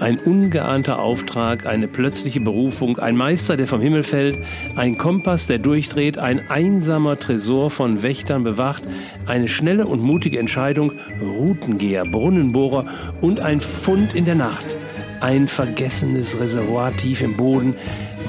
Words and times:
Ein 0.00 0.18
ungeahnter 0.18 0.98
Auftrag, 0.98 1.66
eine 1.66 1.88
plötzliche 1.88 2.40
Berufung, 2.40 2.98
ein 2.98 3.16
Meister, 3.16 3.56
der 3.56 3.66
vom 3.66 3.80
Himmel 3.80 4.02
fällt, 4.02 4.38
ein 4.76 4.98
Kompass, 4.98 5.46
der 5.46 5.58
durchdreht, 5.58 6.18
ein 6.18 6.50
einsamer 6.50 7.16
Tresor 7.16 7.70
von 7.70 8.02
Wächtern 8.02 8.44
bewacht, 8.44 8.82
eine 9.24 9.48
schnelle 9.48 9.86
und 9.86 10.02
mutige 10.02 10.38
Entscheidung, 10.38 10.92
Routengeher, 11.22 12.04
Brunnenbohrer 12.04 12.86
und 13.20 13.40
ein 13.40 13.60
Fund 13.60 14.14
in 14.14 14.24
der 14.24 14.34
Nacht, 14.34 14.76
ein 15.20 15.48
vergessenes 15.48 16.38
Reservoir 16.38 16.94
tief 16.96 17.22
im 17.22 17.36
Boden. 17.36 17.74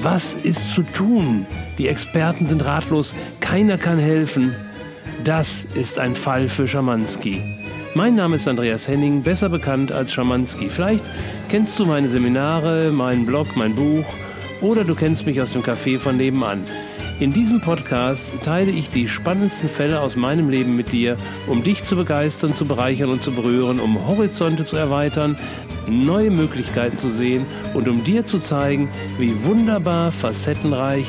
Was 0.02 0.34
ist 0.34 0.72
zu 0.72 0.82
tun? 0.82 1.46
Die 1.78 1.88
Experten 1.88 2.46
sind 2.46 2.64
ratlos, 2.64 3.14
keiner 3.40 3.76
kann 3.76 3.98
helfen. 3.98 4.54
Das 5.24 5.66
ist 5.74 5.98
ein 5.98 6.14
Fall 6.14 6.48
für 6.48 6.68
Schamanski. 6.68 7.42
Mein 7.96 8.14
Name 8.14 8.36
ist 8.36 8.46
Andreas 8.46 8.88
Henning, 8.88 9.22
besser 9.22 9.48
bekannt 9.48 9.90
als 9.90 10.12
Schamanski. 10.12 10.68
Vielleicht 10.68 11.02
kennst 11.48 11.78
du 11.78 11.86
meine 11.86 12.10
Seminare, 12.10 12.92
meinen 12.92 13.24
Blog, 13.24 13.56
mein 13.56 13.74
Buch 13.74 14.04
oder 14.60 14.84
du 14.84 14.94
kennst 14.94 15.24
mich 15.24 15.40
aus 15.40 15.54
dem 15.54 15.62
Café 15.62 15.98
von 15.98 16.18
nebenan. 16.18 16.62
In 17.20 17.32
diesem 17.32 17.62
Podcast 17.62 18.26
teile 18.44 18.70
ich 18.70 18.90
die 18.90 19.08
spannendsten 19.08 19.70
Fälle 19.70 20.02
aus 20.02 20.14
meinem 20.14 20.50
Leben 20.50 20.76
mit 20.76 20.92
dir, 20.92 21.16
um 21.46 21.64
dich 21.64 21.84
zu 21.84 21.96
begeistern, 21.96 22.52
zu 22.52 22.66
bereichern 22.66 23.08
und 23.08 23.22
zu 23.22 23.32
berühren, 23.32 23.80
um 23.80 24.06
Horizonte 24.06 24.66
zu 24.66 24.76
erweitern, 24.76 25.34
neue 25.88 26.30
Möglichkeiten 26.30 26.98
zu 26.98 27.14
sehen 27.14 27.46
und 27.72 27.88
um 27.88 28.04
dir 28.04 28.26
zu 28.26 28.40
zeigen, 28.40 28.90
wie 29.18 29.42
wunderbar 29.42 30.12
facettenreich 30.12 31.06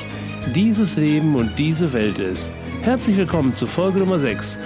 dieses 0.56 0.96
Leben 0.96 1.36
und 1.36 1.52
diese 1.58 1.92
Welt 1.92 2.18
ist. 2.18 2.50
Herzlich 2.82 3.18
willkommen 3.18 3.58
zu 3.58 3.68
Folge 3.68 4.00
Nummer 4.00 4.20
6 4.20 4.58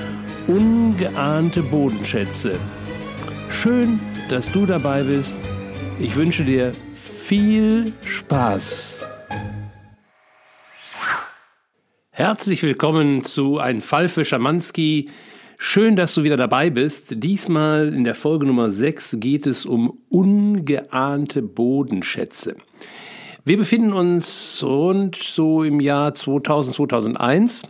ungeahnte 0.52 1.64
Bodenschätze. 1.64 2.60
Schön, 3.50 4.02
dass 4.30 4.52
du 4.52 4.66
dabei 4.66 5.04
bist. 5.04 5.38
Ich 5.98 6.18
wünsche 6.18 6.44
dir 6.44 6.74
viel 6.94 7.94
Spaß. 8.06 9.06
Herzlich 12.10 12.64
willkommen 12.64 13.24
zu 13.24 13.60
Ein 13.60 13.80
Fall 13.80 14.10
für 14.10 14.26
Schamanski. 14.26 15.10
Schön, 15.58 15.96
dass 15.96 16.16
du 16.16 16.24
wieder 16.24 16.38
dabei 16.38 16.70
bist. 16.70 17.24
Diesmal 17.24 17.94
in 17.94 18.04
der 18.04 18.16
Folge 18.16 18.46
Nummer 18.46 18.72
6 18.72 19.18
geht 19.22 19.48
es 19.48 19.66
um 19.66 20.00
ungeahnte 20.10 21.42
Bodenschätze. 21.42 22.58
Wir 23.46 23.58
befinden 23.58 23.94
uns 23.94 24.62
rund 24.64 25.16
so 25.16 25.64
im 25.64 25.80
Jahr 25.80 26.14
2000, 26.14 26.76
2001 26.76 27.64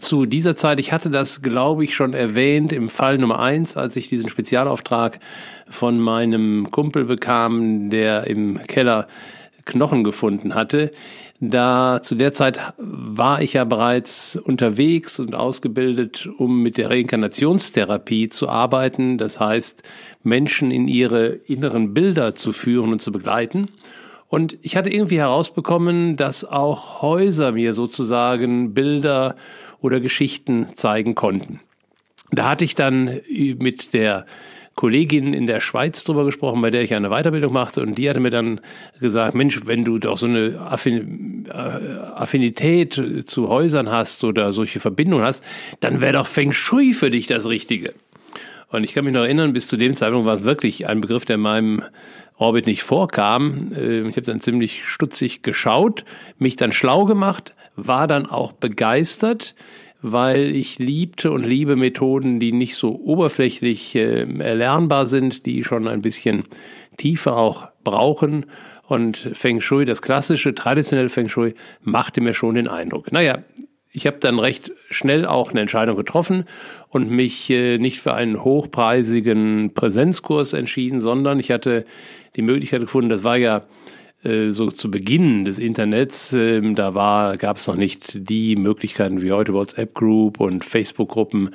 zu 0.00 0.26
dieser 0.26 0.56
Zeit, 0.56 0.80
ich 0.80 0.92
hatte 0.92 1.10
das, 1.10 1.42
glaube 1.42 1.84
ich, 1.84 1.94
schon 1.94 2.14
erwähnt 2.14 2.72
im 2.72 2.88
Fall 2.88 3.18
Nummer 3.18 3.40
eins, 3.40 3.76
als 3.76 3.96
ich 3.96 4.08
diesen 4.08 4.28
Spezialauftrag 4.28 5.20
von 5.68 6.00
meinem 6.00 6.70
Kumpel 6.70 7.04
bekam, 7.04 7.90
der 7.90 8.26
im 8.26 8.60
Keller 8.66 9.08
Knochen 9.64 10.04
gefunden 10.04 10.54
hatte. 10.54 10.90
Da 11.40 12.00
zu 12.02 12.14
der 12.14 12.32
Zeit 12.32 12.60
war 12.78 13.42
ich 13.42 13.54
ja 13.54 13.64
bereits 13.64 14.36
unterwegs 14.36 15.18
und 15.18 15.34
ausgebildet, 15.34 16.28
um 16.38 16.62
mit 16.62 16.78
der 16.78 16.90
Reinkarnationstherapie 16.90 18.28
zu 18.28 18.48
arbeiten. 18.48 19.18
Das 19.18 19.40
heißt, 19.40 19.82
Menschen 20.22 20.70
in 20.70 20.88
ihre 20.88 21.26
inneren 21.26 21.92
Bilder 21.92 22.34
zu 22.34 22.52
führen 22.52 22.92
und 22.92 23.02
zu 23.02 23.12
begleiten. 23.12 23.68
Und 24.28 24.56
ich 24.62 24.76
hatte 24.76 24.90
irgendwie 24.90 25.18
herausbekommen, 25.18 26.16
dass 26.16 26.44
auch 26.44 27.02
Häuser 27.02 27.52
mir 27.52 27.72
sozusagen 27.72 28.74
Bilder 28.74 29.36
oder 29.84 30.00
Geschichten 30.00 30.68
zeigen 30.76 31.14
konnten. 31.14 31.60
Da 32.32 32.48
hatte 32.48 32.64
ich 32.64 32.74
dann 32.74 33.20
mit 33.28 33.92
der 33.92 34.24
Kollegin 34.76 35.34
in 35.34 35.46
der 35.46 35.60
Schweiz 35.60 36.04
drüber 36.04 36.24
gesprochen, 36.24 36.62
bei 36.62 36.70
der 36.70 36.82
ich 36.82 36.94
eine 36.94 37.10
Weiterbildung 37.10 37.52
machte, 37.52 37.82
und 37.82 37.96
die 37.96 38.08
hatte 38.08 38.18
mir 38.18 38.30
dann 38.30 38.60
gesagt, 38.98 39.34
Mensch, 39.34 39.60
wenn 39.66 39.84
du 39.84 39.98
doch 39.98 40.16
so 40.16 40.24
eine 40.24 40.54
äh, 40.54 41.50
Affinität 42.16 43.00
zu 43.26 43.48
Häusern 43.50 43.90
hast 43.90 44.24
oder 44.24 44.54
solche 44.54 44.80
Verbindungen 44.80 45.24
hast, 45.24 45.44
dann 45.80 46.00
wäre 46.00 46.14
doch 46.14 46.26
Feng 46.26 46.54
Shui 46.54 46.94
für 46.94 47.10
dich 47.10 47.26
das 47.26 47.46
Richtige. 47.46 47.92
Und 48.70 48.84
ich 48.84 48.94
kann 48.94 49.04
mich 49.04 49.12
noch 49.12 49.20
erinnern, 49.20 49.52
bis 49.52 49.68
zu 49.68 49.76
dem 49.76 49.94
Zeitpunkt 49.94 50.26
war 50.26 50.34
es 50.34 50.44
wirklich 50.44 50.88
ein 50.88 51.02
Begriff, 51.02 51.26
der 51.26 51.36
in 51.36 51.42
meinem 51.42 51.82
Orbit 52.38 52.66
nicht 52.66 52.82
vorkam. 52.82 53.70
Äh, 53.76 54.08
ich 54.08 54.16
habe 54.16 54.22
dann 54.22 54.40
ziemlich 54.40 54.86
stutzig 54.86 55.42
geschaut, 55.42 56.06
mich 56.38 56.56
dann 56.56 56.72
schlau 56.72 57.04
gemacht, 57.04 57.54
war 57.76 58.06
dann 58.06 58.26
auch 58.26 58.52
begeistert, 58.52 59.54
weil 60.02 60.54
ich 60.54 60.78
liebte 60.78 61.30
und 61.30 61.46
liebe 61.46 61.76
Methoden, 61.76 62.38
die 62.38 62.52
nicht 62.52 62.76
so 62.76 62.94
oberflächlich 62.94 63.94
äh, 63.94 64.26
erlernbar 64.38 65.06
sind, 65.06 65.46
die 65.46 65.64
schon 65.64 65.88
ein 65.88 66.02
bisschen 66.02 66.44
tiefer 66.98 67.36
auch 67.36 67.68
brauchen. 67.84 68.46
Und 68.86 69.16
Feng 69.32 69.62
Shui, 69.62 69.86
das 69.86 70.02
klassische, 70.02 70.54
traditionelle 70.54 71.08
Feng 71.08 71.30
Shui, 71.30 71.54
machte 71.80 72.20
mir 72.20 72.34
schon 72.34 72.54
den 72.54 72.68
Eindruck. 72.68 73.12
Naja, 73.12 73.38
ich 73.96 74.06
habe 74.06 74.18
dann 74.18 74.38
recht 74.38 74.72
schnell 74.90 75.24
auch 75.24 75.52
eine 75.52 75.60
Entscheidung 75.60 75.96
getroffen 75.96 76.44
und 76.88 77.10
mich 77.10 77.48
äh, 77.48 77.78
nicht 77.78 78.00
für 78.00 78.12
einen 78.12 78.42
hochpreisigen 78.42 79.72
Präsenzkurs 79.72 80.52
entschieden, 80.52 81.00
sondern 81.00 81.38
ich 81.38 81.50
hatte 81.50 81.86
die 82.36 82.42
Möglichkeit 82.42 82.80
gefunden, 82.80 83.08
das 83.08 83.24
war 83.24 83.36
ja 83.36 83.62
so 84.52 84.70
zu 84.70 84.90
Beginn 84.90 85.44
des 85.44 85.58
Internets, 85.58 86.32
ähm, 86.32 86.74
da 86.74 86.94
war, 86.94 87.36
gab 87.36 87.58
es 87.58 87.66
noch 87.66 87.76
nicht 87.76 88.28
die 88.28 88.56
Möglichkeiten 88.56 89.22
wie 89.22 89.32
heute 89.32 89.52
WhatsApp 89.52 89.94
Group 89.94 90.40
und 90.40 90.64
Facebook 90.64 91.10
Gruppen, 91.10 91.50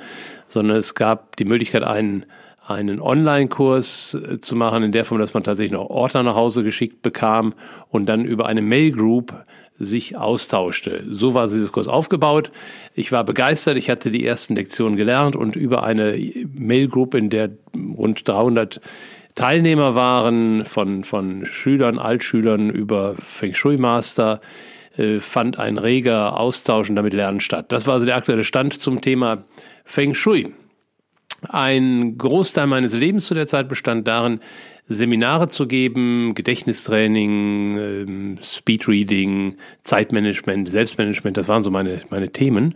sondern 0.48 0.76
es 0.76 0.94
gab 0.94 1.36
die 1.36 1.44
Möglichkeit, 1.44 1.82
einen 1.82 2.26
einen 2.70 3.00
Online-Kurs 3.00 4.14
äh, 4.14 4.40
zu 4.40 4.54
machen, 4.54 4.84
in 4.84 4.92
der 4.92 5.04
Form, 5.04 5.20
dass 5.20 5.34
man 5.34 5.42
tatsächlich 5.42 5.72
noch 5.72 5.90
Ordner 5.90 6.22
nach 6.22 6.36
Hause 6.36 6.62
geschickt 6.62 7.02
bekam 7.02 7.54
und 7.88 8.06
dann 8.06 8.24
über 8.24 8.46
eine 8.46 8.62
Mail-Group 8.62 9.34
sich 9.80 10.16
austauschte. 10.16 11.04
So 11.10 11.34
war 11.34 11.48
dieser 11.48 11.68
Kurs 11.68 11.88
aufgebaut. 11.88 12.52
Ich 12.94 13.12
war 13.12 13.24
begeistert. 13.24 13.78
Ich 13.78 13.88
hatte 13.90 14.10
die 14.10 14.24
ersten 14.24 14.54
Lektionen 14.54 14.96
gelernt 14.96 15.34
und 15.34 15.56
über 15.56 15.82
eine 15.82 16.16
Mail-Group, 16.54 17.14
in 17.14 17.30
der 17.30 17.50
rund 17.74 18.28
300 18.28 18.80
Teilnehmer 19.40 19.94
waren, 19.94 20.66
von, 20.66 21.02
von 21.02 21.46
Schülern, 21.46 21.98
Altschülern 21.98 22.68
über 22.68 23.14
Feng 23.24 23.54
Shui 23.54 23.78
Master, 23.78 24.42
äh, 24.98 25.18
fand 25.18 25.58
ein 25.58 25.78
reger 25.78 26.38
Austausch 26.38 26.90
und 26.90 26.96
damit 26.96 27.14
Lernen 27.14 27.40
statt. 27.40 27.72
Das 27.72 27.86
war 27.86 27.94
also 27.94 28.04
der 28.04 28.16
aktuelle 28.16 28.44
Stand 28.44 28.78
zum 28.78 29.00
Thema 29.00 29.38
Feng 29.86 30.12
Shui. 30.12 30.52
Ein 31.48 32.18
Großteil 32.18 32.66
meines 32.66 32.92
Lebens 32.92 33.28
zu 33.28 33.34
der 33.34 33.46
Zeit 33.46 33.66
bestand 33.66 34.06
darin, 34.06 34.40
Seminare 34.88 35.48
zu 35.48 35.66
geben, 35.66 36.34
Gedächtnistraining, 36.34 37.78
ähm, 37.78 38.38
Speedreading, 38.42 39.56
Zeitmanagement, 39.82 40.68
Selbstmanagement, 40.68 41.38
das 41.38 41.48
waren 41.48 41.64
so 41.64 41.70
meine, 41.70 42.02
meine 42.10 42.30
Themen. 42.30 42.74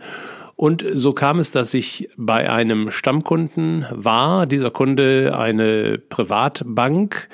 Und 0.55 0.85
so 0.93 1.13
kam 1.13 1.39
es, 1.39 1.51
dass 1.51 1.73
ich 1.73 2.09
bei 2.15 2.49
einem 2.49 2.91
Stammkunden 2.91 3.85
war. 3.91 4.45
Dieser 4.45 4.71
Kunde 4.71 5.37
eine 5.37 5.97
Privatbank, 5.97 7.27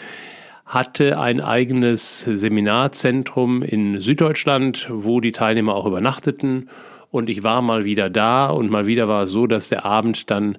hatte 0.72 1.20
ein 1.20 1.42
eigenes 1.42 2.22
Seminarzentrum 2.22 3.62
in 3.62 4.00
Süddeutschland, 4.00 4.88
wo 4.90 5.20
die 5.20 5.34
Teilnehmer 5.34 5.76
auch 5.76 5.86
übernachteten. 5.86 6.70
Und 7.10 7.30
ich 7.30 7.44
war 7.44 7.62
mal 7.62 7.84
wieder 7.84 8.10
da 8.10 8.48
und 8.48 8.72
mal 8.72 8.88
wieder 8.88 9.10
war 9.10 9.24
es 9.24 9.32
so, 9.32 9.48
dass 9.48 9.68
der 9.68 9.84
Abend 9.84 10.32
dann 10.32 10.58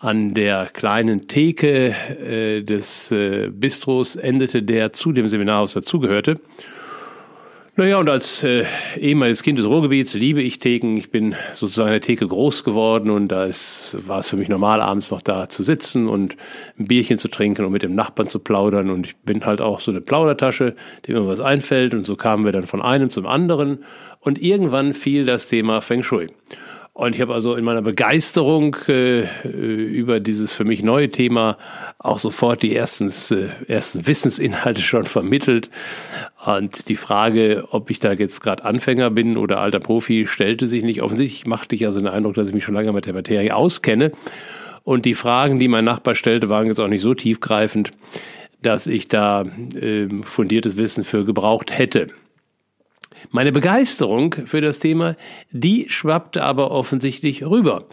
an 0.00 0.34
der 0.34 0.66
kleinen 0.66 1.28
Theke 1.28 1.94
äh, 1.94 2.62
des 2.62 3.12
äh, 3.12 3.50
Bistros 3.50 4.16
endete, 4.16 4.64
der 4.64 4.92
zu 4.92 5.12
dem 5.12 5.28
Seminarhaus 5.28 5.74
dazugehörte. 5.74 6.40
Naja, 7.74 7.96
und 7.96 8.10
als 8.10 8.44
äh, 8.44 8.66
ehemaliges 9.00 9.42
Kind 9.42 9.58
des 9.58 9.64
Ruhrgebiets 9.64 10.12
liebe 10.12 10.42
ich 10.42 10.58
Theken. 10.58 10.94
Ich 10.98 11.10
bin 11.10 11.34
sozusagen 11.54 11.88
in 11.88 11.94
der 11.94 12.02
Theke 12.02 12.26
groß 12.26 12.64
geworden 12.64 13.08
und 13.08 13.28
da 13.28 13.44
ist, 13.44 13.96
war 13.98 14.18
es 14.18 14.28
für 14.28 14.36
mich 14.36 14.50
normal, 14.50 14.82
abends 14.82 15.10
noch 15.10 15.22
da 15.22 15.48
zu 15.48 15.62
sitzen 15.62 16.06
und 16.06 16.36
ein 16.78 16.86
Bierchen 16.86 17.16
zu 17.16 17.28
trinken 17.28 17.64
und 17.64 17.72
mit 17.72 17.82
dem 17.82 17.94
Nachbarn 17.94 18.28
zu 18.28 18.40
plaudern. 18.40 18.90
Und 18.90 19.06
ich 19.06 19.16
bin 19.16 19.46
halt 19.46 19.62
auch 19.62 19.80
so 19.80 19.90
eine 19.90 20.02
Plaudertasche, 20.02 20.76
dem 21.08 21.14
mir 21.14 21.26
was 21.26 21.40
einfällt. 21.40 21.94
Und 21.94 22.04
so 22.04 22.14
kamen 22.14 22.44
wir 22.44 22.52
dann 22.52 22.66
von 22.66 22.82
einem 22.82 23.10
zum 23.10 23.24
anderen. 23.24 23.84
Und 24.20 24.38
irgendwann 24.38 24.92
fiel 24.92 25.24
das 25.24 25.48
Thema 25.48 25.80
Feng 25.80 26.02
Shui. 26.02 26.28
Und 26.94 27.14
ich 27.14 27.22
habe 27.22 27.32
also 27.32 27.54
in 27.54 27.64
meiner 27.64 27.80
Begeisterung 27.80 28.76
äh, 28.86 29.26
über 29.46 30.20
dieses 30.20 30.52
für 30.52 30.64
mich 30.64 30.82
neue 30.82 31.10
Thema 31.10 31.56
auch 31.98 32.18
sofort 32.18 32.62
die 32.62 32.76
ersten, 32.76 33.08
äh, 33.08 33.48
ersten 33.66 34.06
Wissensinhalte 34.06 34.82
schon 34.82 35.04
vermittelt. 35.04 35.70
Und 36.44 36.90
die 36.90 36.96
Frage, 36.96 37.64
ob 37.70 37.90
ich 37.90 37.98
da 37.98 38.12
jetzt 38.12 38.42
gerade 38.42 38.66
Anfänger 38.66 39.08
bin 39.08 39.38
oder 39.38 39.58
alter 39.58 39.80
Profi, 39.80 40.26
stellte 40.26 40.66
sich 40.66 40.82
nicht. 40.82 41.00
Offensichtlich 41.00 41.46
machte 41.46 41.74
ich 41.74 41.86
also 41.86 41.98
den 42.00 42.08
Eindruck, 42.08 42.34
dass 42.34 42.48
ich 42.48 42.54
mich 42.54 42.64
schon 42.64 42.74
lange 42.74 42.92
mit 42.92 43.06
der 43.06 43.14
Materie 43.14 43.56
auskenne. 43.56 44.12
Und 44.84 45.06
die 45.06 45.14
Fragen, 45.14 45.58
die 45.58 45.68
mein 45.68 45.86
Nachbar 45.86 46.14
stellte, 46.14 46.50
waren 46.50 46.66
jetzt 46.66 46.80
auch 46.80 46.88
nicht 46.88 47.02
so 47.02 47.14
tiefgreifend, 47.14 47.92
dass 48.60 48.86
ich 48.86 49.08
da 49.08 49.46
äh, 49.74 50.08
fundiertes 50.24 50.76
Wissen 50.76 51.04
für 51.04 51.24
gebraucht 51.24 51.76
hätte. 51.76 52.08
Meine 53.30 53.52
Begeisterung 53.52 54.34
für 54.44 54.60
das 54.60 54.78
Thema, 54.78 55.16
die 55.50 55.86
schwappte 55.88 56.42
aber 56.42 56.70
offensichtlich 56.70 57.44
rüber. 57.44 57.84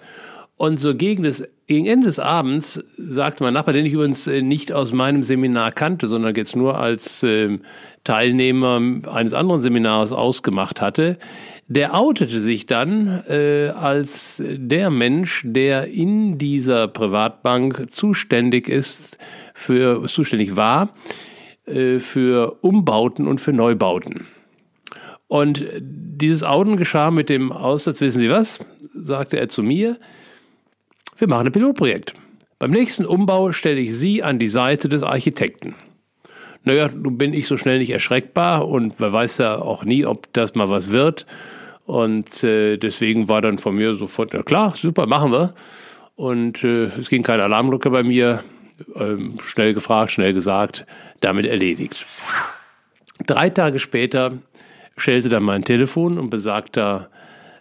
Und 0.60 0.78
so 0.78 0.94
gegen, 0.94 1.24
das, 1.24 1.42
gegen 1.68 1.86
Ende 1.86 2.08
des 2.08 2.20
Abends 2.20 2.84
sagte 2.98 3.44
mein 3.44 3.54
Nachbar, 3.54 3.74
den 3.74 3.86
ich 3.86 3.94
übrigens 3.94 4.28
äh, 4.28 4.42
nicht 4.42 4.74
aus 4.74 4.92
meinem 4.92 5.24
Seminar 5.24 5.72
kannte, 5.72 6.08
sondern 6.08 6.36
jetzt 6.36 6.58
nur 6.58 6.78
als 6.78 7.24
äh, 7.24 7.60
Teilnehmer 8.04 8.82
eines 9.10 9.34
anderen 9.34 9.62
Seminars 9.62 10.12
ausgemacht 10.12 10.82
hatte, 10.82 11.18
der 11.70 11.96
outete 11.96 12.42
sich 12.42 12.66
dann 12.66 13.24
äh, 13.30 13.70
als 13.70 14.44
der 14.46 14.90
Mensch, 14.90 15.44
der 15.46 15.88
in 15.88 16.38
dieser 16.38 16.90
Privatbank 16.90 17.88
zuständig 17.92 18.68
ist, 18.68 19.18
für, 19.54 20.06
zuständig 20.08 20.58
war 20.58 20.94
äh, 21.68 22.00
für 22.00 22.58
Umbauten 22.62 23.28
und 23.28 23.40
für 23.40 23.54
Neubauten. 23.54 24.28
Und 25.30 25.64
dieses 25.80 26.44
Outen 26.44 26.76
geschah 26.76 27.12
mit 27.12 27.30
dem 27.30 27.52
Aussatz, 27.52 28.02
wissen 28.02 28.20
Sie 28.20 28.32
was, 28.32 28.60
sagte 28.96 29.40
er 29.40 29.48
zu 29.48 29.62
mir, 29.62 29.98
wir 31.20 31.28
machen 31.30 31.46
ein 31.46 31.54
Pilotprojekt. 31.54 32.16
Beim 32.58 32.72
nächsten 32.72 33.06
Umbau 33.06 33.52
stelle 33.52 33.80
ich 33.80 33.96
Sie 33.96 34.24
an 34.24 34.40
die 34.40 34.50
Seite 34.50 34.90
des 34.90 35.04
Architekten. 35.04 35.76
Naja, 36.64 36.90
nun 36.94 37.18
bin 37.20 37.34
ich 37.34 37.46
so 37.46 37.58
schnell 37.58 37.78
nicht 37.78 37.92
erschreckbar 37.92 38.68
und 38.68 39.00
wer 39.00 39.14
weiß 39.14 39.38
ja 39.38 39.60
auch 39.60 39.86
nie, 39.86 40.04
ob 40.04 40.34
das 40.34 40.56
mal 40.56 40.70
was 40.70 40.90
wird. 40.90 41.28
Und 41.86 42.44
äh, 42.44 42.78
deswegen 42.78 43.30
war 43.30 43.42
dann 43.42 43.60
von 43.60 43.76
mir 43.76 43.94
sofort, 43.94 44.32
na 44.34 44.42
klar, 44.42 44.74
super, 44.76 45.06
machen 45.06 45.32
wir. 45.32 45.54
Und 46.16 46.64
äh, 46.64 46.86
es 47.00 47.08
ging 47.08 47.22
keine 47.22 47.44
Alarmglocke 47.44 47.92
bei 47.92 48.02
mir. 48.02 48.44
Ähm, 48.96 49.38
schnell 49.44 49.76
gefragt, 49.76 50.12
schnell 50.12 50.34
gesagt, 50.34 50.86
damit 51.22 51.46
erledigt. 51.46 52.08
Drei 53.28 53.50
Tage 53.50 53.78
später 53.78 54.34
stellte 55.00 55.30
dann 55.30 55.44
mein 55.44 55.64
Telefon 55.64 56.18
und 56.18 56.30
besagter 56.30 57.10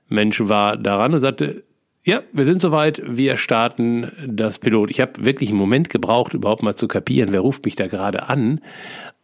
Mensch 0.09 0.41
war 0.41 0.77
daran 0.77 1.15
und 1.15 1.21
sagte, 1.21 1.65
ja, 2.05 2.23
wir 2.33 2.47
sind 2.47 2.63
soweit, 2.63 3.03
wir 3.05 3.37
starten 3.37 4.11
das 4.27 4.59
Pilot. 4.59 4.91
Ich 4.91 5.01
habe 5.01 5.25
wirklich 5.25 5.51
einen 5.51 5.59
Moment 5.59 5.91
gebraucht, 5.91 6.33
überhaupt 6.33 6.63
mal 6.63 6.75
zu 6.75 6.89
kapieren, 6.89 7.33
wer 7.33 7.41
ruft 7.41 7.67
mich 7.67 7.77
da 7.77 7.87
gerade 7.87 8.29
an. 8.29 8.61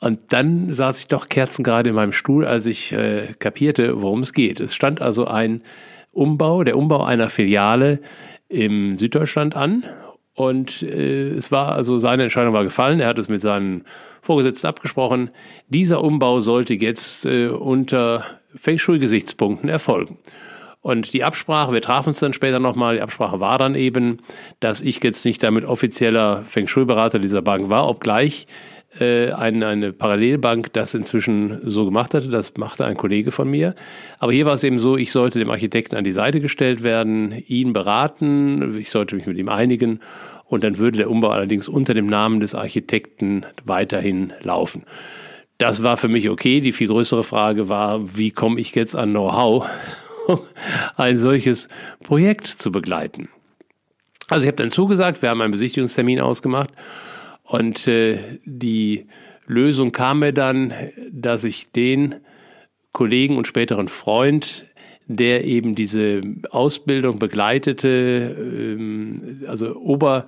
Und 0.00 0.34
dann 0.34 0.70
saß 0.72 0.98
ich 0.98 1.08
doch 1.08 1.30
kerzengerade 1.30 1.88
in 1.88 1.94
meinem 1.94 2.12
Stuhl, 2.12 2.44
als 2.44 2.66
ich 2.66 2.92
äh, 2.92 3.28
kapierte, 3.38 4.02
worum 4.02 4.20
es 4.20 4.34
geht. 4.34 4.60
Es 4.60 4.74
stand 4.74 5.00
also 5.00 5.26
ein 5.26 5.62
Umbau, 6.12 6.62
der 6.62 6.76
Umbau 6.76 7.02
einer 7.02 7.30
Filiale 7.30 8.00
im 8.48 8.98
Süddeutschland 8.98 9.56
an. 9.56 9.84
Und 10.34 10.82
äh, 10.82 11.28
es 11.28 11.50
war 11.50 11.72
also 11.72 11.98
seine 11.98 12.24
Entscheidung 12.24 12.52
war 12.52 12.64
gefallen. 12.64 13.00
Er 13.00 13.08
hat 13.08 13.18
es 13.18 13.28
mit 13.28 13.40
seinen 13.40 13.84
Vorgesetzten 14.24 14.66
abgesprochen. 14.66 15.30
Dieser 15.68 16.02
Umbau 16.02 16.40
sollte 16.40 16.74
jetzt 16.74 17.26
äh, 17.26 17.48
unter 17.48 18.24
Feng 18.54 18.78
Shui-Gesichtspunkten 18.78 19.68
erfolgen. 19.68 20.18
Und 20.80 21.14
die 21.14 21.24
Absprache, 21.24 21.72
wir 21.72 21.80
trafen 21.80 22.10
uns 22.10 22.20
dann 22.20 22.32
später 22.32 22.58
nochmal, 22.58 22.96
die 22.96 23.02
Absprache 23.02 23.40
war 23.40 23.58
dann 23.58 23.74
eben, 23.74 24.18
dass 24.60 24.80
ich 24.80 25.02
jetzt 25.02 25.24
nicht 25.24 25.42
damit 25.42 25.64
offizieller 25.64 26.42
Feng 26.46 26.68
Shui-Berater 26.68 27.18
dieser 27.18 27.42
Bank 27.42 27.68
war, 27.68 27.88
obgleich 27.88 28.46
äh, 29.00 29.32
eine, 29.32 29.66
eine 29.66 29.92
Parallelbank 29.92 30.72
das 30.72 30.94
inzwischen 30.94 31.60
so 31.64 31.84
gemacht 31.84 32.14
hatte. 32.14 32.28
Das 32.28 32.56
machte 32.56 32.84
ein 32.84 32.96
Kollege 32.96 33.30
von 33.30 33.50
mir. 33.50 33.74
Aber 34.18 34.32
hier 34.32 34.46
war 34.46 34.54
es 34.54 34.64
eben 34.64 34.78
so, 34.78 34.96
ich 34.96 35.10
sollte 35.10 35.38
dem 35.38 35.50
Architekten 35.50 35.96
an 35.96 36.04
die 36.04 36.12
Seite 36.12 36.40
gestellt 36.40 36.82
werden, 36.82 37.32
ihn 37.46 37.72
beraten, 37.72 38.76
ich 38.78 38.90
sollte 38.90 39.16
mich 39.16 39.26
mit 39.26 39.36
ihm 39.36 39.48
einigen 39.48 40.00
und 40.44 40.64
dann 40.64 40.78
würde 40.78 40.98
der 40.98 41.10
Umbau 41.10 41.28
allerdings 41.28 41.68
unter 41.68 41.94
dem 41.94 42.06
Namen 42.06 42.40
des 42.40 42.54
Architekten 42.54 43.46
weiterhin 43.64 44.32
laufen. 44.42 44.84
Das 45.58 45.82
war 45.82 45.96
für 45.96 46.08
mich 46.08 46.28
okay. 46.28 46.60
Die 46.60 46.72
viel 46.72 46.88
größere 46.88 47.24
Frage 47.24 47.68
war, 47.68 48.16
wie 48.16 48.30
komme 48.30 48.60
ich 48.60 48.74
jetzt 48.74 48.96
an 48.96 49.10
Know-how, 49.10 49.66
um 50.26 50.40
ein 50.96 51.16
solches 51.16 51.68
Projekt 52.02 52.46
zu 52.46 52.72
begleiten? 52.72 53.28
Also 54.28 54.44
ich 54.44 54.48
habe 54.48 54.56
dann 54.56 54.70
zugesagt, 54.70 55.22
wir 55.22 55.28
haben 55.28 55.42
einen 55.42 55.52
Besichtigungstermin 55.52 56.20
ausgemacht 56.20 56.70
und 57.42 57.86
äh, 57.86 58.38
die 58.44 59.06
Lösung 59.46 59.92
kam 59.92 60.20
mir 60.20 60.32
dann, 60.32 60.72
dass 61.12 61.44
ich 61.44 61.70
den 61.72 62.16
Kollegen 62.92 63.36
und 63.36 63.46
späteren 63.46 63.88
Freund, 63.88 64.66
der 65.06 65.44
eben 65.44 65.74
diese 65.74 66.22
Ausbildung 66.50 67.18
begleitete, 67.18 68.36
ähm, 68.38 69.42
also 69.46 69.76
Ober, 69.76 70.26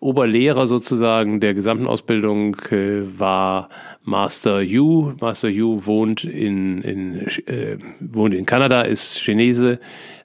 Oberlehrer 0.00 0.66
sozusagen 0.66 1.38
der 1.38 1.54
gesamten 1.54 1.86
Ausbildung 1.86 2.56
äh, 2.70 3.02
war 3.18 3.68
Master 4.02 4.60
Yu. 4.60 5.12
Master 5.20 5.48
Yu 5.48 5.86
wohnt 5.86 6.24
in, 6.24 6.82
in, 6.82 7.26
äh, 7.46 7.78
wohnt 8.00 8.34
in 8.34 8.44
Kanada, 8.44 8.82
ist 8.82 9.18
Chinese, 9.20 9.78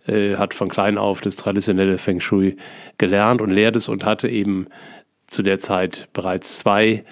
äh, 0.08 0.36
hat 0.36 0.56
von 0.56 0.68
klein 0.68 0.98
auf 0.98 1.22
das 1.22 1.36
traditionelle 1.36 2.00
Feng 2.00 2.20
Shui 2.20 2.58
gelernt 2.98 3.40
und 3.40 3.52
lehrt 3.52 3.76
es 3.76 3.88
und 3.88 4.04
hatte 4.04 4.28
eben 4.30 4.66
zu 5.28 5.44
der 5.44 5.60
Zeit 5.60 6.08
bereits 6.12 6.58
zwei 6.58 7.04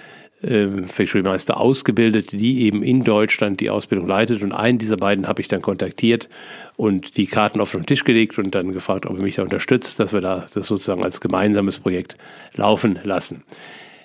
Feng 0.87 1.07
Shui-Meister 1.07 1.59
ausgebildet, 1.59 2.31
die 2.31 2.61
eben 2.63 2.83
in 2.83 3.03
Deutschland 3.03 3.59
die 3.59 3.69
Ausbildung 3.69 4.07
leitet. 4.07 4.43
Und 4.43 4.51
einen 4.51 4.77
dieser 4.77 4.97
beiden 4.97 5.27
habe 5.27 5.41
ich 5.41 5.47
dann 5.47 5.61
kontaktiert 5.61 6.29
und 6.77 7.17
die 7.17 7.25
Karten 7.25 7.61
auf 7.61 7.71
den 7.71 7.85
Tisch 7.85 8.03
gelegt 8.03 8.37
und 8.37 8.53
dann 8.53 8.71
gefragt, 8.71 9.05
ob 9.05 9.17
er 9.17 9.23
mich 9.23 9.35
da 9.35 9.43
unterstützt, 9.43 9.99
dass 9.99 10.13
wir 10.13 10.21
da 10.21 10.45
das 10.53 10.67
sozusagen 10.67 11.03
als 11.03 11.21
gemeinsames 11.21 11.79
Projekt 11.79 12.17
laufen 12.53 12.99
lassen. 13.03 13.43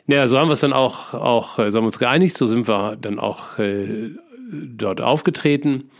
Naja, 0.07 0.27
so 0.29 0.39
haben 0.39 0.49
wir 0.49 0.55
es 0.55 0.61
dann 0.61 0.73
auch, 0.73 1.15
auch 1.15 1.59
äh, 1.59 1.71
so 1.71 1.79
haben 1.79 1.85
wir 1.85 1.89
uns 1.89 1.99
geeinigt, 1.99 2.37
so 2.37 2.47
sind 2.47 2.67
wir 2.67 2.97
dann 2.97 3.19
auch 3.19 3.59
äh, 3.59 4.11
dort 4.51 5.01
aufgetreten 5.01 5.91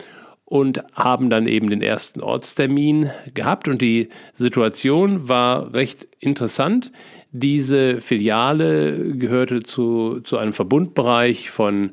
und 0.51 0.83
haben 0.93 1.29
dann 1.29 1.47
eben 1.47 1.69
den 1.69 1.81
ersten 1.81 2.19
Ortstermin 2.19 3.09
gehabt 3.33 3.69
und 3.69 3.81
die 3.81 4.09
Situation 4.33 5.29
war 5.29 5.73
recht 5.73 6.09
interessant. 6.19 6.91
Diese 7.31 8.01
Filiale 8.01 9.15
gehörte 9.15 9.63
zu, 9.63 10.19
zu 10.23 10.37
einem 10.37 10.53
Verbundbereich 10.53 11.49
von 11.49 11.91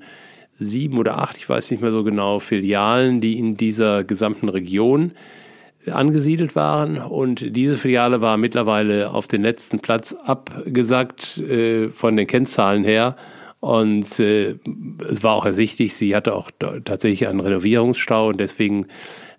sieben 0.58 0.99
oder 0.99 1.19
acht, 1.19 1.37
ich 1.37 1.49
weiß 1.49 1.70
nicht 1.70 1.81
mehr 1.81 1.93
so 1.93 2.02
genau, 2.02 2.40
Filialen, 2.40 3.20
die 3.20 3.38
in 3.38 3.56
dieser 3.56 4.02
gesamten 4.02 4.49
Region 4.49 5.12
angesiedelt 5.88 6.56
waren. 6.56 6.99
Und 6.99 7.56
diese 7.56 7.76
Filiale 7.76 8.20
war 8.20 8.37
mittlerweile 8.37 9.11
auf 9.11 9.29
den 9.29 9.43
letzten 9.43 9.81
Platz 9.81 10.12
abgesackt 10.12 11.38
äh, 11.38 11.88
von 11.90 12.17
den 12.17 12.26
Kennzahlen 12.26 12.85
her. 12.85 13.17
Und 13.61 14.20
äh, 14.20 14.56
es 15.11 15.23
war 15.23 15.35
auch 15.35 15.46
ersichtlich, 15.46 15.94
sie 15.94 16.14
hatte 16.14 16.35
auch 16.35 16.50
tatsächlich 16.85 17.26
einen 17.26 17.40
Renovierungsstau 17.40 18.29
und 18.29 18.38
deswegen 18.38 18.87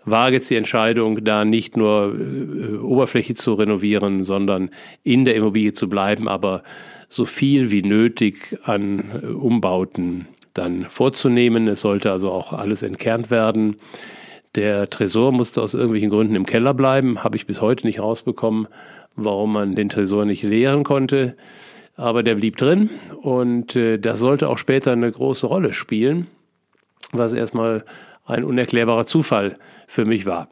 war 0.05 0.31
jetzt 0.31 0.49
die 0.49 0.55
Entscheidung, 0.55 1.23
da 1.23 1.45
nicht 1.45 1.77
nur 1.77 2.15
äh, 2.15 2.77
Oberfläche 2.77 3.35
zu 3.35 3.53
renovieren, 3.53 4.23
sondern 4.23 4.69
in 5.03 5.25
der 5.25 5.35
Immobilie 5.35 5.73
zu 5.73 5.89
bleiben, 5.89 6.27
aber 6.27 6.63
so 7.09 7.25
viel 7.25 7.71
wie 7.71 7.81
nötig 7.81 8.57
an 8.63 9.21
äh, 9.21 9.25
Umbauten 9.27 10.27
dann 10.53 10.85
vorzunehmen. 10.89 11.67
Es 11.67 11.81
sollte 11.81 12.11
also 12.11 12.31
auch 12.31 12.53
alles 12.53 12.83
entkernt 12.83 13.31
werden. 13.31 13.77
Der 14.55 14.89
Tresor 14.89 15.31
musste 15.31 15.61
aus 15.61 15.73
irgendwelchen 15.73 16.09
Gründen 16.09 16.35
im 16.35 16.45
Keller 16.45 16.73
bleiben, 16.73 17.23
habe 17.23 17.37
ich 17.37 17.45
bis 17.45 17.61
heute 17.61 17.85
nicht 17.85 17.99
rausbekommen, 17.99 18.67
warum 19.15 19.53
man 19.53 19.75
den 19.75 19.89
Tresor 19.89 20.25
nicht 20.25 20.43
leeren 20.43 20.83
konnte. 20.83 21.35
Aber 21.95 22.23
der 22.23 22.35
blieb 22.35 22.57
drin 22.57 22.89
und 23.21 23.75
äh, 23.75 23.97
das 23.97 24.19
sollte 24.19 24.49
auch 24.49 24.57
später 24.57 24.93
eine 24.93 25.11
große 25.11 25.45
Rolle 25.45 25.73
spielen, 25.73 26.27
was 27.11 27.33
erstmal 27.33 27.83
ein 28.29 28.43
unerklärbarer 28.43 29.05
Zufall 29.05 29.57
für 29.87 30.05
mich 30.05 30.25
war. 30.25 30.49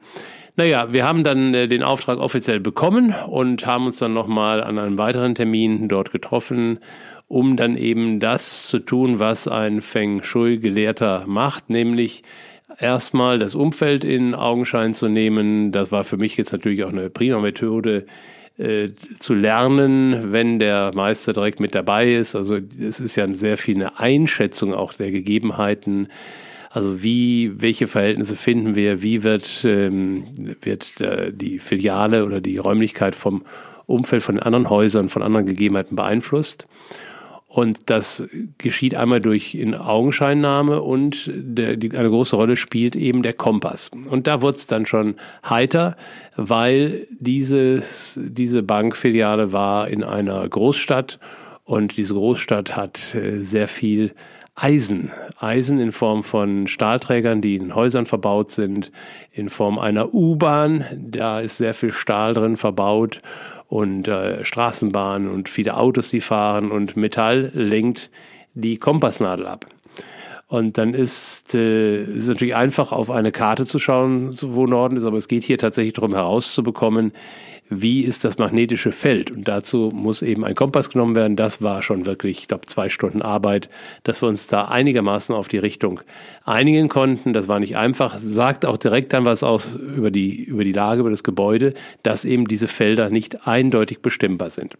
Naja, 0.55 0.91
wir 0.91 1.07
haben 1.07 1.23
dann 1.23 1.53
äh, 1.53 1.67
den 1.67 1.83
Auftrag 1.83 2.17
offiziell 2.17 2.59
bekommen 2.59 3.13
und 3.27 3.67
haben 3.67 3.85
uns 3.85 3.99
dann 3.99 4.13
nochmal 4.13 4.63
an 4.63 4.79
einem 4.79 4.97
weiteren 4.97 5.35
Termin 5.35 5.87
dort 5.87 6.11
getroffen, 6.11 6.79
um 7.27 7.57
dann 7.57 7.77
eben 7.77 8.19
das 8.19 8.67
zu 8.67 8.79
tun, 8.79 9.19
was 9.19 9.47
ein 9.47 9.81
Feng 9.81 10.23
Shui-Gelehrter 10.23 11.25
macht, 11.27 11.69
nämlich 11.69 12.23
erstmal 12.79 13.37
das 13.37 13.53
Umfeld 13.53 14.03
in 14.03 14.33
Augenschein 14.33 14.95
zu 14.95 15.07
nehmen. 15.07 15.71
Das 15.71 15.91
war 15.91 16.03
für 16.03 16.17
mich 16.17 16.37
jetzt 16.37 16.53
natürlich 16.53 16.83
auch 16.83 16.91
eine 16.91 17.11
prima 17.11 17.39
Methode, 17.39 18.07
äh, 18.57 18.89
zu 19.19 19.35
lernen, 19.35 20.31
wenn 20.31 20.57
der 20.57 20.91
Meister 20.95 21.31
direkt 21.31 21.59
mit 21.59 21.75
dabei 21.75 22.13
ist. 22.13 22.35
Also 22.35 22.57
es 22.79 22.99
ist 22.99 23.15
ja 23.15 23.31
sehr 23.35 23.55
viel 23.57 23.75
eine 23.75 23.99
Einschätzung 23.99 24.73
auch 24.73 24.93
der 24.93 25.11
Gegebenheiten 25.11 26.07
also 26.77 27.01
wie, 27.01 27.59
welche 27.59 27.87
Verhältnisse 27.87 28.35
finden 28.35 28.75
wir, 28.75 29.01
wie 29.01 29.23
wird, 29.23 29.63
ähm, 29.65 30.25
wird 30.61 31.01
äh, 31.01 31.33
die 31.33 31.57
Filiale 31.57 32.23
oder 32.23 32.39
die 32.39 32.59
Räumlichkeit 32.59 33.15
vom 33.15 33.43
Umfeld 33.87 34.21
von 34.21 34.39
anderen 34.39 34.69
Häusern, 34.69 35.09
von 35.09 35.23
anderen 35.23 35.47
Gegebenheiten 35.47 35.95
beeinflusst. 35.95 36.67
Und 37.47 37.89
das 37.89 38.23
geschieht 38.59 38.93
einmal 38.93 39.21
durch 39.21 39.55
in 39.55 39.73
Augenscheinnahme 39.73 40.83
und 40.83 41.31
der, 41.33 41.77
die, 41.77 41.97
eine 41.97 42.09
große 42.09 42.35
Rolle 42.35 42.57
spielt 42.57 42.95
eben 42.95 43.23
der 43.23 43.33
Kompass. 43.33 43.89
Und 44.11 44.27
da 44.27 44.43
wurde 44.43 44.57
es 44.57 44.67
dann 44.67 44.85
schon 44.85 45.15
heiter, 45.43 45.97
weil 46.35 47.07
dieses, 47.19 48.19
diese 48.21 48.61
Bankfiliale 48.61 49.51
war 49.51 49.87
in 49.87 50.03
einer 50.03 50.47
Großstadt 50.47 51.17
und 51.63 51.97
diese 51.97 52.13
Großstadt 52.13 52.75
hat 52.75 53.15
äh, 53.15 53.41
sehr 53.41 53.67
viel 53.67 54.11
Eisen. 54.59 55.11
Eisen 55.39 55.79
in 55.79 55.91
Form 55.91 56.23
von 56.23 56.67
Stahlträgern, 56.67 57.41
die 57.41 57.55
in 57.55 57.75
Häusern 57.75 58.07
verbaut 58.07 58.51
sind, 58.51 58.91
in 59.31 59.49
Form 59.49 59.77
einer 59.77 60.13
U-Bahn. 60.15 60.83
Da 60.97 61.39
ist 61.39 61.57
sehr 61.57 61.75
viel 61.75 61.91
Stahl 61.91 62.33
drin 62.33 62.57
verbaut. 62.57 63.21
und 63.67 64.07
äh, 64.07 64.45
Straßenbahnen 64.45 65.29
und 65.29 65.49
viele 65.49 65.75
Autos, 65.75 66.09
die 66.09 66.21
fahren 66.21 66.71
und 66.71 66.95
Metall 66.95 67.51
lenkt 67.53 68.09
die 68.53 68.77
Kompassnadel 68.77 69.45
ab. 69.45 69.65
Und 70.47 70.77
dann 70.77 70.93
ist 70.93 71.55
äh, 71.55 72.03
es 72.03 72.27
natürlich 72.27 72.55
einfach, 72.55 72.93
auf 72.93 73.11
eine 73.11 73.31
Karte 73.31 73.65
zu 73.65 73.79
schauen, 73.79 74.37
wo 74.41 74.65
Norden 74.65 74.95
ist, 74.95 75.03
aber 75.03 75.17
es 75.17 75.27
geht 75.27 75.43
hier 75.43 75.57
tatsächlich 75.57 75.93
darum 75.93 76.13
herauszubekommen, 76.13 77.11
wie 77.69 78.01
ist 78.01 78.23
das 78.23 78.37
magnetische 78.37 78.93
Feld. 78.93 79.29
Und 79.29 79.49
dazu 79.49 79.89
muss 79.93 80.21
eben 80.21 80.45
ein 80.45 80.55
Kompass 80.55 80.89
genommen 80.89 81.17
werden. 81.17 81.35
Das 81.35 81.61
war 81.61 81.81
schon 81.81 82.05
wirklich, 82.05 82.39
ich 82.39 82.47
glaube, 82.47 82.65
zwei 82.65 82.87
Stunden 82.87 83.21
Arbeit, 83.21 83.69
dass 84.03 84.21
wir 84.21 84.29
uns 84.29 84.47
da 84.47 84.65
einigermaßen 84.65 85.35
auf 85.35 85.49
die 85.49 85.57
Richtung 85.57 85.99
einigen 86.45 86.87
konnten. 86.87 87.33
Das 87.33 87.49
war 87.49 87.59
nicht 87.59 87.75
einfach. 87.75 88.17
Sagt 88.19 88.65
auch 88.65 88.77
direkt 88.77 89.11
dann 89.11 89.25
was 89.25 89.43
aus 89.43 89.73
über 89.75 90.11
die, 90.11 90.43
über 90.45 90.63
die 90.63 90.71
Lage, 90.71 91.01
über 91.01 91.09
das 91.09 91.23
Gebäude, 91.25 91.73
dass 92.03 92.23
eben 92.23 92.47
diese 92.47 92.69
Felder 92.69 93.09
nicht 93.09 93.45
eindeutig 93.47 94.01
bestimmbar 94.01 94.49
sind. 94.49 94.77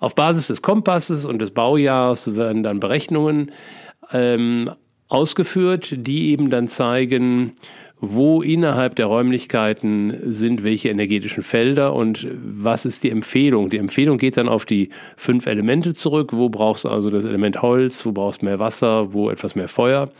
Auf 0.00 0.14
Basis 0.14 0.48
des 0.48 0.60
Kompasses 0.60 1.24
und 1.24 1.38
des 1.38 1.52
Baujahrs 1.52 2.36
werden 2.36 2.62
dann 2.62 2.80
Berechnungen 2.80 3.50
ähm, 4.12 4.70
ausgeführt, 5.08 5.94
die 5.96 6.30
eben 6.30 6.50
dann 6.50 6.68
zeigen, 6.68 7.52
wo 7.98 8.42
innerhalb 8.42 8.96
der 8.96 9.06
Räumlichkeiten 9.06 10.32
sind 10.32 10.62
welche 10.62 10.90
energetischen 10.90 11.42
Felder 11.42 11.94
und 11.94 12.26
was 12.30 12.84
ist 12.84 13.04
die 13.04 13.10
Empfehlung. 13.10 13.70
Die 13.70 13.78
Empfehlung 13.78 14.18
geht 14.18 14.36
dann 14.36 14.48
auf 14.48 14.66
die 14.66 14.90
fünf 15.16 15.46
Elemente 15.46 15.94
zurück. 15.94 16.30
Wo 16.32 16.50
brauchst 16.50 16.84
du 16.84 16.90
also 16.90 17.08
das 17.08 17.24
Element 17.24 17.62
Holz, 17.62 18.04
wo 18.04 18.12
brauchst 18.12 18.42
du 18.42 18.46
mehr 18.46 18.58
Wasser, 18.58 19.12
wo 19.14 19.30
etwas 19.30 19.54
mehr 19.54 19.68
Feuer. 19.68 20.10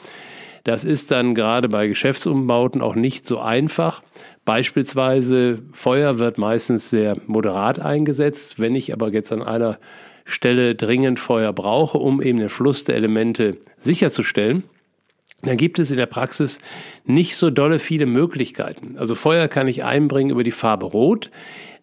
Das 0.65 0.85
ist 0.85 1.11
dann 1.11 1.35
gerade 1.35 1.69
bei 1.69 1.87
Geschäftsumbauten 1.87 2.81
auch 2.81 2.95
nicht 2.95 3.29
so 3.29 3.39
einfach. 3.39 4.03
Beispielsweise 4.45 5.61
Feuer 5.73 6.19
wird 6.19 6.39
meistens 6.39 6.91
sehr 6.91 7.19
moderat 7.27 7.79
eingesetzt. 7.79 8.59
Wenn 8.59 8.75
ich 8.75 8.93
aber 8.93 9.13
jetzt 9.13 9.33
an 9.33 9.43
einer 9.43 9.79
Stelle 10.25 10.75
dringend 10.75 11.21
Feuer 11.21 11.53
brauche, 11.53 11.99
um 11.99 12.21
eben 12.23 12.39
den 12.39 12.49
Fluss 12.49 12.83
der 12.85 12.97
Elemente 12.97 13.59
sicherzustellen, 13.79 14.65
dann 15.43 15.57
gibt 15.57 15.79
es 15.79 15.91
in 15.91 15.97
der 15.97 16.07
Praxis 16.07 16.59
nicht 17.05 17.37
so 17.37 17.51
dolle 17.51 17.79
viele 17.79 18.07
Möglichkeiten. 18.07 18.97
Also 18.99 19.15
Feuer 19.15 19.49
kann 19.49 19.69
ich 19.69 19.85
einbringen 19.85 20.31
über 20.31 20.45
die 20.45 20.53
Farbe 20.53 20.87
Rot. 20.87 21.31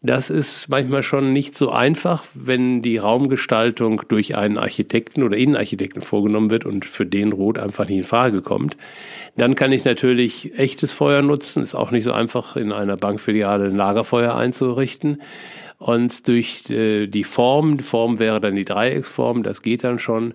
Das 0.06 0.30
ist 0.30 0.68
manchmal 0.68 1.02
schon 1.02 1.32
nicht 1.32 1.58
so 1.58 1.72
einfach, 1.72 2.26
wenn 2.34 2.82
die 2.82 2.98
Raumgestaltung 2.98 4.02
durch 4.10 4.36
einen 4.36 4.58
Architekten 4.58 5.24
oder 5.24 5.38
Innenarchitekten 5.38 6.02
vorgenommen 6.02 6.52
wird 6.52 6.66
und 6.66 6.84
für 6.84 7.06
den 7.06 7.32
Rot 7.32 7.58
einfach 7.58 7.88
nicht 7.88 8.00
in 8.00 8.04
Frage 8.04 8.42
kommt. 8.42 8.76
Dann 9.38 9.56
kann 9.56 9.72
ich 9.72 9.86
natürlich 9.86 10.60
echtes 10.60 10.92
Feuer 10.92 11.22
nutzen. 11.22 11.64
Ist 11.64 11.76
auch 11.76 11.92
nicht 11.92 12.04
so 12.04 12.12
einfach, 12.12 12.58
in 12.58 12.74
einer 12.74 12.98
Bankfiliale 12.98 13.66
ein 13.66 13.78
Lagerfeuer 13.78 14.36
einzurichten. 14.36 15.22
Und 15.78 16.28
durch 16.28 16.70
äh, 16.70 17.08
die 17.08 17.24
Form, 17.24 17.78
die 17.78 17.84
Form 17.84 18.20
wäre 18.20 18.42
dann 18.42 18.56
die 18.56 18.66
Dreiecksform, 18.66 19.42
das 19.44 19.62
geht 19.62 19.86
dann 19.86 20.00
schon 20.00 20.34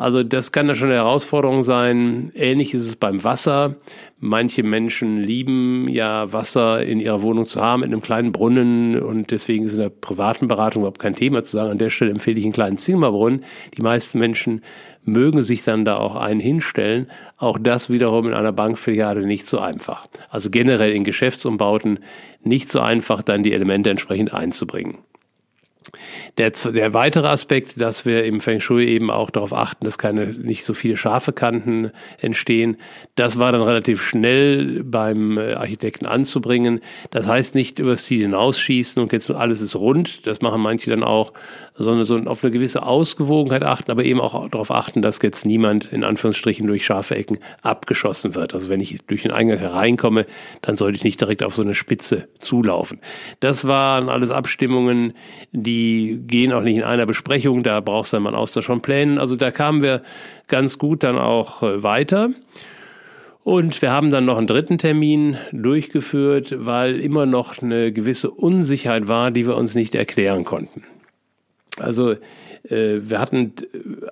also 0.00 0.22
das 0.22 0.50
kann 0.50 0.66
ja 0.66 0.74
schon 0.74 0.88
eine 0.88 0.96
Herausforderung 0.96 1.62
sein. 1.62 2.32
Ähnlich 2.34 2.72
ist 2.72 2.86
es 2.86 2.96
beim 2.96 3.22
Wasser. 3.22 3.74
Manche 4.18 4.62
Menschen 4.62 5.22
lieben 5.22 5.88
ja 5.90 6.32
Wasser 6.32 6.82
in 6.82 7.00
ihrer 7.00 7.20
Wohnung 7.20 7.44
zu 7.44 7.60
haben, 7.60 7.82
in 7.82 7.92
einem 7.92 8.00
kleinen 8.00 8.32
Brunnen 8.32 8.98
und 8.98 9.30
deswegen 9.30 9.66
ist 9.66 9.74
in 9.74 9.80
der 9.80 9.90
privaten 9.90 10.48
Beratung 10.48 10.80
überhaupt 10.80 11.00
kein 11.00 11.16
Thema 11.16 11.44
zu 11.44 11.52
sagen. 11.52 11.72
An 11.72 11.76
der 11.76 11.90
Stelle 11.90 12.12
empfehle 12.12 12.38
ich 12.38 12.46
einen 12.46 12.54
kleinen 12.54 12.78
Zimmerbrunnen. 12.78 13.44
Die 13.76 13.82
meisten 13.82 14.18
Menschen 14.18 14.62
mögen 15.04 15.42
sich 15.42 15.64
dann 15.64 15.84
da 15.84 15.98
auch 15.98 16.16
einen 16.16 16.40
hinstellen. 16.40 17.08
Auch 17.36 17.58
das 17.58 17.90
wiederum 17.90 18.26
in 18.26 18.32
einer 18.32 18.52
Bankfiliale 18.52 19.26
nicht 19.26 19.48
so 19.48 19.58
einfach. 19.58 20.06
Also 20.30 20.48
generell 20.48 20.92
in 20.92 21.04
Geschäftsumbauten 21.04 21.98
nicht 22.42 22.72
so 22.72 22.80
einfach, 22.80 23.20
dann 23.20 23.42
die 23.42 23.52
Elemente 23.52 23.90
entsprechend 23.90 24.32
einzubringen. 24.32 24.96
Der, 26.38 26.50
der 26.50 26.94
weitere 26.94 27.28
Aspekt, 27.28 27.80
dass 27.80 28.06
wir 28.06 28.24
im 28.24 28.40
Feng 28.40 28.60
Shui 28.60 28.86
eben 28.86 29.10
auch 29.10 29.30
darauf 29.30 29.52
achten, 29.52 29.84
dass 29.84 29.98
keine 29.98 30.26
nicht 30.26 30.64
so 30.64 30.74
viele 30.74 30.96
scharfe 30.96 31.32
Kanten 31.32 31.90
entstehen, 32.18 32.76
das 33.14 33.38
war 33.38 33.52
dann 33.52 33.62
relativ 33.62 34.02
schnell 34.02 34.82
beim 34.84 35.38
äh, 35.38 35.54
Architekten 35.54 36.06
anzubringen. 36.06 36.80
Das 37.10 37.26
heißt 37.26 37.54
nicht 37.54 37.78
übers 37.78 38.04
Ziel 38.04 38.22
hinausschießen 38.22 39.02
und 39.02 39.12
jetzt 39.12 39.30
alles 39.30 39.60
ist 39.60 39.76
rund, 39.76 40.26
das 40.26 40.40
machen 40.40 40.60
manche 40.60 40.90
dann 40.90 41.04
auch, 41.04 41.32
sondern 41.82 42.04
so 42.04 42.16
auf 42.18 42.44
eine 42.44 42.50
gewisse 42.50 42.82
Ausgewogenheit 42.82 43.62
achten, 43.62 43.90
aber 43.90 44.04
eben 44.04 44.20
auch 44.20 44.48
darauf 44.48 44.70
achten, 44.70 45.02
dass 45.02 45.20
jetzt 45.22 45.46
niemand 45.46 45.92
in 45.92 46.04
Anführungsstrichen 46.04 46.66
durch 46.66 46.84
scharfe 46.84 47.14
Ecken 47.16 47.38
abgeschossen 47.62 48.34
wird. 48.34 48.54
Also 48.54 48.68
wenn 48.68 48.80
ich 48.80 48.98
durch 49.06 49.22
den 49.22 49.30
Eingang 49.30 49.58
hereinkomme, 49.58 50.26
dann 50.62 50.76
sollte 50.76 50.96
ich 50.96 51.04
nicht 51.04 51.20
direkt 51.20 51.42
auf 51.42 51.54
so 51.54 51.62
eine 51.62 51.74
Spitze 51.74 52.28
zulaufen. 52.38 53.00
Das 53.40 53.66
waren 53.66 54.08
alles 54.08 54.30
Abstimmungen, 54.30 55.14
die 55.52 56.20
gehen 56.26 56.52
auch 56.52 56.62
nicht 56.62 56.76
in 56.76 56.84
einer 56.84 57.06
Besprechung, 57.06 57.62
da 57.62 57.80
brauchst 57.80 58.12
du 58.12 58.16
dann 58.16 58.24
mal 58.24 58.30
einen 58.30 58.38
Austausch 58.38 58.66
von 58.66 58.82
Plänen. 58.82 59.18
Also 59.18 59.36
da 59.36 59.50
kamen 59.50 59.82
wir 59.82 60.02
ganz 60.48 60.78
gut 60.78 61.02
dann 61.02 61.18
auch 61.18 61.62
äh, 61.62 61.82
weiter. 61.82 62.30
Und 63.42 63.80
wir 63.80 63.90
haben 63.90 64.10
dann 64.10 64.26
noch 64.26 64.36
einen 64.36 64.46
dritten 64.46 64.76
Termin 64.76 65.38
durchgeführt, 65.50 66.54
weil 66.58 67.00
immer 67.00 67.24
noch 67.24 67.62
eine 67.62 67.90
gewisse 67.90 68.30
Unsicherheit 68.30 69.08
war, 69.08 69.30
die 69.30 69.46
wir 69.46 69.56
uns 69.56 69.74
nicht 69.74 69.94
erklären 69.94 70.44
konnten. 70.44 70.84
Also 71.78 72.12
äh, 72.12 72.16
wir 73.02 73.18
hatten 73.18 73.52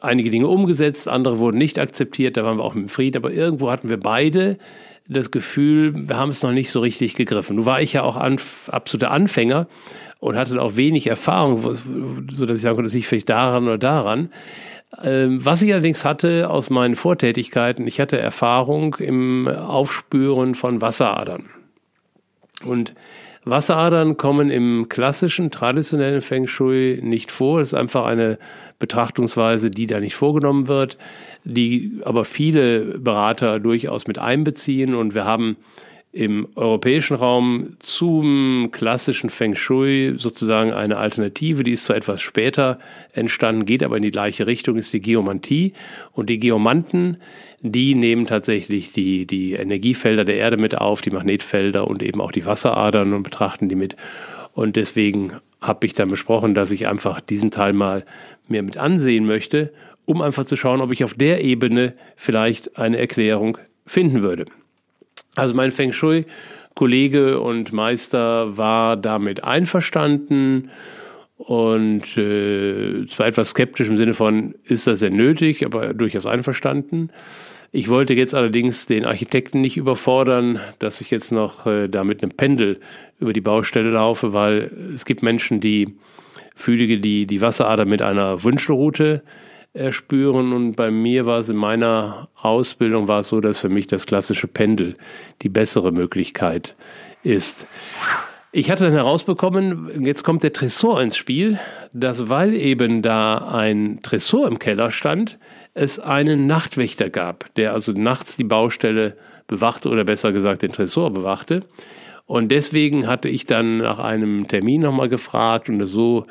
einige 0.01 0.31
Dinge 0.31 0.49
umgesetzt, 0.49 1.09
andere 1.09 1.39
wurden 1.39 1.59
nicht 1.59 1.79
akzeptiert, 1.79 2.37
da 2.37 2.45
waren 2.45 2.59
wir 2.59 2.65
auch 2.65 2.75
mit 2.75 2.91
Frieden, 2.91 3.19
aber 3.19 3.33
irgendwo 3.33 3.71
hatten 3.71 3.91
wir 3.91 3.99
beide 3.99 4.59
das 5.09 5.31
Gefühl, 5.31 6.09
wir 6.09 6.17
haben 6.17 6.31
es 6.31 6.43
noch 6.43 6.53
nicht 6.53 6.71
so 6.71 6.81
richtig 6.81 7.15
gegriffen. 7.15 7.57
Nun 7.57 7.65
war 7.65 7.81
ich 7.81 7.95
ja 7.95 8.03
auch 8.03 8.17
anf 8.17 8.69
absoluter 8.71 9.11
Anfänger 9.11 9.67
und 10.21 10.37
hatte 10.37 10.61
auch 10.61 10.77
wenig 10.77 11.07
Erfahrung, 11.07 11.63
so 11.63 12.47
dass 12.47 12.57
ich 12.57 12.63
sagen 12.63 12.75
konnte, 12.75 12.89
das 12.89 12.95
liegt 12.95 13.07
vielleicht 13.07 13.31
daran 13.31 13.65
oder 13.65 13.79
daran. 13.79 14.31
Ähm, 15.03 15.45
was 15.45 15.63
ich 15.63 15.73
allerdings 15.73 16.05
hatte 16.05 16.51
aus 16.51 16.71
meinen 16.71 16.97
Vortätigkeiten, 16.97 17.87
ich 17.87 18.01
hatte 18.01 18.19
Erfahrung 18.19 18.97
im 18.97 19.49
Aufspüren 19.49 20.55
von 20.55 20.81
Wasseradern. 20.81 21.51
Und 22.65 22.95
Wasseradern 23.51 24.17
kommen 24.17 24.51
im 24.51 24.89
klassischen, 24.89 25.51
traditionellen 25.51 26.23
Feng 26.23 26.47
Shui 26.47 27.01
nicht 27.03 27.31
vor. 27.31 27.61
Das 27.61 27.69
ist 27.73 27.79
einfach 27.79 28.07
eine 28.07 28.39
Betrachtungsweise, 28.79 29.71
die 29.71 29.87
da 29.87 30.01
nicht 30.01 30.15
vorgenommen 30.15 30.69
wird, 30.69 30.99
die 31.45 32.01
aber 32.05 32.25
viele 32.25 32.99
Berater 32.99 33.61
durchaus 33.61 34.07
mit 34.07 34.19
einbeziehen. 34.19 34.95
Und 34.95 35.15
wir 35.15 35.25
haben 35.25 35.57
im 36.13 36.49
europäischen 36.55 37.17
Raum 37.17 37.77
zum 37.81 38.71
klassischen 38.73 39.29
Feng 39.29 39.55
Shui 39.55 40.15
sozusagen 40.17 40.73
eine 40.73 40.97
Alternative, 40.97 41.63
die 41.65 41.73
ist 41.73 41.85
zwar 41.85 41.97
etwas 41.97 42.23
später 42.23 42.79
entstanden, 43.13 43.67
geht 43.67 43.83
aber 43.83 43.99
in 43.99 44.03
die 44.03 44.11
gleiche 44.11 44.47
Richtung, 44.47 44.77
ist 44.77 44.93
die 44.93 45.01
Geomantie. 45.01 45.75
Und 46.13 46.31
die 46.31 46.39
Geomanten, 46.39 47.19
die 47.61 47.95
nehmen 47.95 48.25
tatsächlich 48.25 48.91
die, 48.93 49.27
die 49.27 49.53
Energiefelder 49.53 50.25
der 50.25 50.37
Erde 50.37 50.57
mit 50.57 50.77
auf, 50.79 51.03
die 51.03 51.11
Magnetfelder 51.11 51.87
und 51.87 52.03
eben 52.03 52.21
auch 52.23 52.33
die 52.33 52.47
Wasseradern 52.47 53.13
und 53.13 53.23
betrachten 53.23 53.69
die 53.69 53.77
mit. 53.77 53.97
Und 54.55 54.77
deswegen 54.77 55.35
habe 55.61 55.87
ich 55.87 55.95
dann 55.95 56.09
besprochen, 56.09 56.55
dass 56.55 56.71
ich 56.71 56.87
einfach 56.87 57.21
diesen 57.21 57.51
Teil 57.51 57.75
mal 57.75 58.05
mir 58.49 58.63
mit 58.63 58.79
ansehen 58.79 59.27
möchte, 59.27 59.73
um 60.07 60.23
einfach 60.23 60.47
zu 60.47 60.57
schauen, 60.57 60.81
ob 60.81 60.91
ich 60.91 61.05
auf 61.05 61.13
der 61.15 61.45
Ebene 61.45 61.93
vielleicht 62.17 62.79
eine 62.79 62.97
Erklärung 62.97 63.59
finden 63.87 64.23
würde. 64.23 64.47
Also 65.39 65.55
mein 65.55 65.71
Feng 65.71 65.93
Shui 65.93 66.27
Kollege 66.75 67.41
und 67.41 67.73
Meister 67.73 68.57
war 68.57 68.97
damit 68.97 69.43
einverstanden 69.43 70.71
und 71.37 72.17
äh, 72.17 73.07
zwar 73.09 73.27
etwas 73.27 73.51
skeptisch 73.51 73.89
im 73.89 73.97
Sinne 73.97 74.15
von, 74.15 74.55
ist 74.65 74.87
das 74.87 75.01
denn 75.01 75.17
nötig, 75.17 75.65
aber 75.65 75.95
durchaus 75.95 76.27
einverstanden. 76.27 77.11
Ich 77.71 77.89
wollte 77.89 78.15
jetzt 78.15 78.35
allerdings 78.35 78.87
den 78.87 79.05
Architekten 79.05 79.61
nicht 79.61 79.77
überfordern, 79.77 80.61
dass 80.79 81.01
ich 81.01 81.11
jetzt 81.11 81.33
noch 81.33 81.67
äh, 81.67 81.89
da 81.89 82.03
mit 82.03 82.23
einem 82.23 82.33
Pendel 82.33 82.81
über 83.21 83.33
die 83.33 83.41
Baustelle 83.41 83.91
laufe, 83.91 84.33
weil 84.33 84.71
es 84.95 85.05
gibt 85.05 85.23
Menschen, 85.23 85.61
die 85.61 85.95
Fühlige, 86.57 86.99
die 86.99 87.27
die 87.27 87.41
Wasserader 87.41 87.85
mit 87.85 88.03
einer 88.03 88.43
Wünschelrute 88.43 89.23
erspüren. 89.73 90.53
Und 90.53 90.75
bei 90.75 90.91
mir 90.91 91.27
war 91.27 91.39
es 91.39 91.49
in 91.49 91.57
meiner 91.57 92.29
Ausbildung 92.35 93.09
war 93.09 93.21
es 93.21 93.29
so, 93.29 93.41
dass 93.41 93.59
für 93.59 93.69
mich 93.69 93.87
das 93.87 94.07
klassische 94.07 94.49
Pendel 94.49 94.97
die 95.43 95.49
bessere 95.49 95.93
Möglichkeit 95.93 96.75
ist. 97.23 97.67
Ich 98.51 98.71
hatte 98.71 98.85
dann 98.85 98.95
herausbekommen, 98.95 100.07
jetzt 100.07 100.25
kommt 100.25 100.43
der 100.43 100.55
Tresor 100.55 101.03
ins 101.03 101.19
Spiel, 101.19 101.59
dass 101.93 102.31
weil 102.31 102.55
eben 102.55 103.03
da 103.03 103.37
ein 103.53 104.01
Tresor 104.03 104.49
im 104.49 104.59
Keller 104.59 104.91
stand, 104.91 105.39
es 105.75 105.99
einen 106.01 106.47
Nachtwächter 106.47 107.11
gab, 107.11 107.55
der 107.57 107.75
also 107.75 107.93
nachts 107.93 108.37
die 108.37 108.45
Baustelle 108.45 109.17
bewachte 109.49 109.91
oder 109.91 110.05
besser 110.05 110.33
gesagt 110.33 110.63
den 110.63 110.73
Tresor 110.73 111.13
bewachte. 111.13 111.63
Und 112.25 112.51
deswegen 112.51 113.07
hatte 113.07 113.29
ich 113.29 113.47
dann 113.47 113.79
nach 113.79 113.99
einem 113.99 114.49
Termin 114.49 114.83
nochmal 114.83 115.09
gefragt 115.09 115.69
und 115.69 115.85
so 115.87 116.27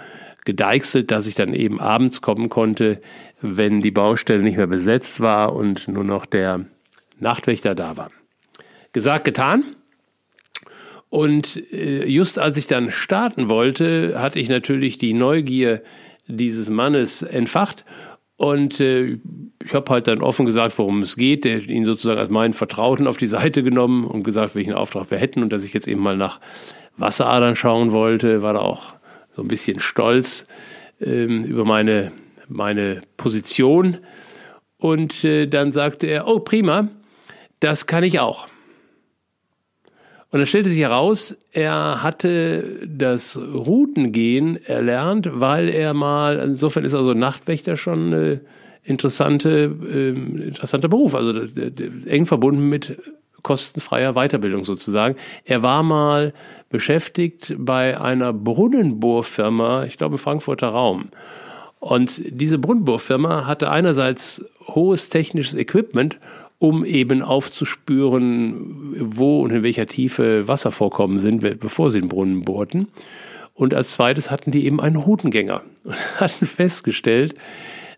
gedeichselt, 0.48 1.12
dass 1.12 1.28
ich 1.28 1.36
dann 1.36 1.54
eben 1.54 1.80
abends 1.80 2.22
kommen 2.22 2.48
konnte, 2.48 3.02
wenn 3.42 3.82
die 3.82 3.92
Baustelle 3.92 4.42
nicht 4.42 4.56
mehr 4.56 4.66
besetzt 4.66 5.20
war 5.20 5.54
und 5.54 5.90
nur 5.90 6.06
noch 6.06 6.26
der 6.26 6.66
Nachtwächter 7.20 7.76
da 7.76 7.98
war. 7.98 8.10
Gesagt, 8.94 9.26
getan. 9.26 9.76
Und 11.10 11.62
äh, 11.74 12.06
just 12.06 12.40
als 12.40 12.56
ich 12.56 12.66
dann 12.66 12.92
starten 12.92 13.50
wollte, 13.50 14.20
hatte 14.20 14.40
ich 14.40 14.48
natürlich 14.48 14.98
die 14.98 15.14
Neugier 15.14 15.84
dieses 16.28 16.70
Mannes 16.70 17.24
entfacht 17.24 17.84
und 18.38 18.80
äh, 18.80 19.18
ich 19.64 19.74
habe 19.74 19.92
halt 19.92 20.08
dann 20.08 20.22
offen 20.22 20.46
gesagt, 20.46 20.78
worum 20.78 21.02
es 21.02 21.18
geht, 21.18 21.44
der, 21.44 21.68
ihn 21.68 21.86
sozusagen 21.86 22.20
als 22.20 22.30
meinen 22.30 22.54
Vertrauten 22.54 23.08
auf 23.08 23.18
die 23.18 23.28
Seite 23.28 23.64
genommen 23.64 24.06
und 24.06 24.24
gesagt, 24.24 24.56
welchen 24.56 24.74
Auftrag 24.74 25.12
wir 25.12 25.18
hätten 25.18 25.44
und 25.44 25.52
dass 25.52 25.66
ich 25.66 25.74
jetzt 25.74 25.88
eben 25.88 26.02
mal 26.02 26.16
nach 26.16 26.40
Wasseradern 26.96 27.56
schauen 27.56 27.92
wollte, 27.92 28.42
war 28.42 28.54
da 28.54 28.60
auch 28.60 28.97
so 29.38 29.44
ein 29.44 29.48
bisschen 29.48 29.80
stolz 29.80 30.46
ähm, 31.00 31.44
über 31.44 31.64
meine, 31.64 32.12
meine 32.50 33.02
Position. 33.16 33.98
Und 34.78 35.24
äh, 35.24 35.46
dann 35.46 35.72
sagte 35.72 36.08
er, 36.08 36.28
oh 36.28 36.40
prima, 36.40 36.88
das 37.60 37.86
kann 37.86 38.04
ich 38.04 38.20
auch. 38.20 38.48
Und 40.32 40.40
dann 40.40 40.46
stellte 40.48 40.72
sich 40.72 40.80
heraus, 40.80 41.38
er 41.52 42.04
hatte 42.04 42.86
das 42.86 43.38
Routengehen 43.38 44.58
erlernt, 44.66 45.30
weil 45.32 45.70
er 45.70 45.94
mal, 45.94 46.38
insofern 46.40 46.84
ist 46.84 46.96
also 46.96 47.14
Nachtwächter 47.14 47.78
schon 47.78 48.14
eine 48.14 48.42
interessante, 48.84 49.72
äh, 49.90 50.10
interessanter 50.48 50.90
Beruf, 50.90 51.14
also 51.14 51.32
eng 52.08 52.26
verbunden 52.26 52.68
mit 52.70 52.98
kostenfreier 53.44 54.14
Weiterbildung 54.14 54.66
sozusagen. 54.66 55.16
Er 55.46 55.64
war 55.64 55.84
mal 55.84 56.34
beschäftigt 56.70 57.56
bei 57.58 58.00
einer 58.00 58.34
Brunnenbohrfirma, 58.34 59.86
ich 59.86 59.98
glaube 59.98 60.16
im 60.16 60.20
Frankfurter 60.20 60.70
Raum. 60.70 61.10
Und 61.80 62.22
diese 62.26 62.58
Brunnenbohrfirma 62.58 63.46
hatte 63.46 63.72
einerseits 63.72 64.44
hohes 64.68 65.10
technisches 65.10 65.56
Equipment 65.56 66.20
um 66.60 66.86
eben 66.86 67.22
aufzuspüren, 67.22 68.96
wo 69.00 69.42
und 69.42 69.52
in 69.52 69.64
welcher 69.64 69.86
Tiefe 69.86 70.48
Wasservorkommen 70.48 71.20
sind, 71.20 71.60
bevor 71.60 71.92
sie 71.92 72.00
den 72.00 72.10
Brunnen 72.10 72.44
bohrten. 72.44 72.88
Und 73.54 73.74
als 73.74 73.92
zweites 73.92 74.32
hatten 74.32 74.52
die 74.52 74.66
eben 74.66 74.80
einen 74.80 74.96
Routengänger 74.96 75.62
und 75.84 76.20
hatten 76.20 76.46
festgestellt, 76.46 77.36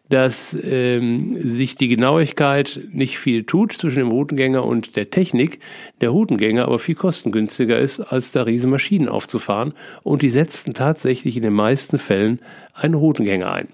dass 0.09 0.57
ähm, 0.63 1.37
sich 1.47 1.75
die 1.75 1.87
Genauigkeit 1.87 2.81
nicht 2.91 3.19
viel 3.19 3.43
tut 3.43 3.73
zwischen 3.73 3.99
dem 3.99 4.09
Routengänger 4.09 4.65
und 4.65 4.95
der 4.95 5.11
Technik, 5.11 5.59
der 6.01 6.09
Routengänger 6.09 6.65
aber 6.65 6.79
viel 6.79 6.95
kostengünstiger 6.95 7.77
ist, 7.77 7.99
als 7.99 8.31
da 8.31 8.43
riesen 8.43 8.71
Maschinen 8.71 9.07
aufzufahren. 9.07 9.73
Und 10.01 10.23
die 10.23 10.31
setzten 10.31 10.73
tatsächlich 10.73 11.37
in 11.37 11.43
den 11.43 11.53
meisten 11.53 11.99
Fällen 11.99 12.39
einen 12.73 12.95
Routengänger 12.95 13.51
ein. 13.51 13.67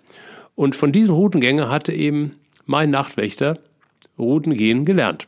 Und 0.56 0.76
von 0.76 0.92
diesem 0.92 1.14
Routengänger 1.14 1.70
hatte 1.70 1.94
eben 1.94 2.34
mein 2.66 2.90
Nachtwächter 2.90 3.58
Routen 4.20 4.56
gehen 4.56 4.86
gelernt. 4.86 5.26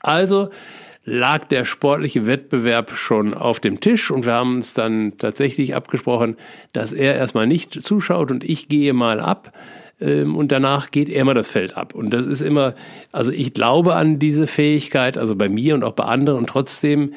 Also 0.00 0.50
lag 1.04 1.46
der 1.46 1.64
sportliche 1.64 2.26
Wettbewerb 2.26 2.92
schon 2.92 3.34
auf 3.34 3.60
dem 3.60 3.80
Tisch 3.80 4.10
und 4.10 4.24
wir 4.24 4.34
haben 4.34 4.56
uns 4.56 4.74
dann 4.74 5.18
tatsächlich 5.18 5.74
abgesprochen, 5.74 6.36
dass 6.72 6.92
er 6.92 7.16
erstmal 7.16 7.46
nicht 7.46 7.82
zuschaut 7.82 8.30
und 8.30 8.44
ich 8.44 8.68
gehe 8.68 8.92
mal 8.92 9.20
ab 9.20 9.52
ähm, 10.02 10.36
und 10.36 10.52
danach 10.52 10.90
geht 10.90 11.08
er 11.08 11.24
mal 11.24 11.34
das 11.34 11.48
Feld 11.48 11.76
ab. 11.76 11.94
Und 11.94 12.10
das 12.10 12.26
ist 12.26 12.40
immer, 12.40 12.74
also 13.12 13.32
ich 13.32 13.54
glaube 13.54 13.94
an 13.94 14.18
diese 14.18 14.46
Fähigkeit, 14.46 15.16
also 15.16 15.36
bei 15.36 15.48
mir 15.48 15.74
und 15.74 15.84
auch 15.84 15.92
bei 15.92 16.04
anderen 16.04 16.38
und 16.38 16.48
trotzdem, 16.48 17.14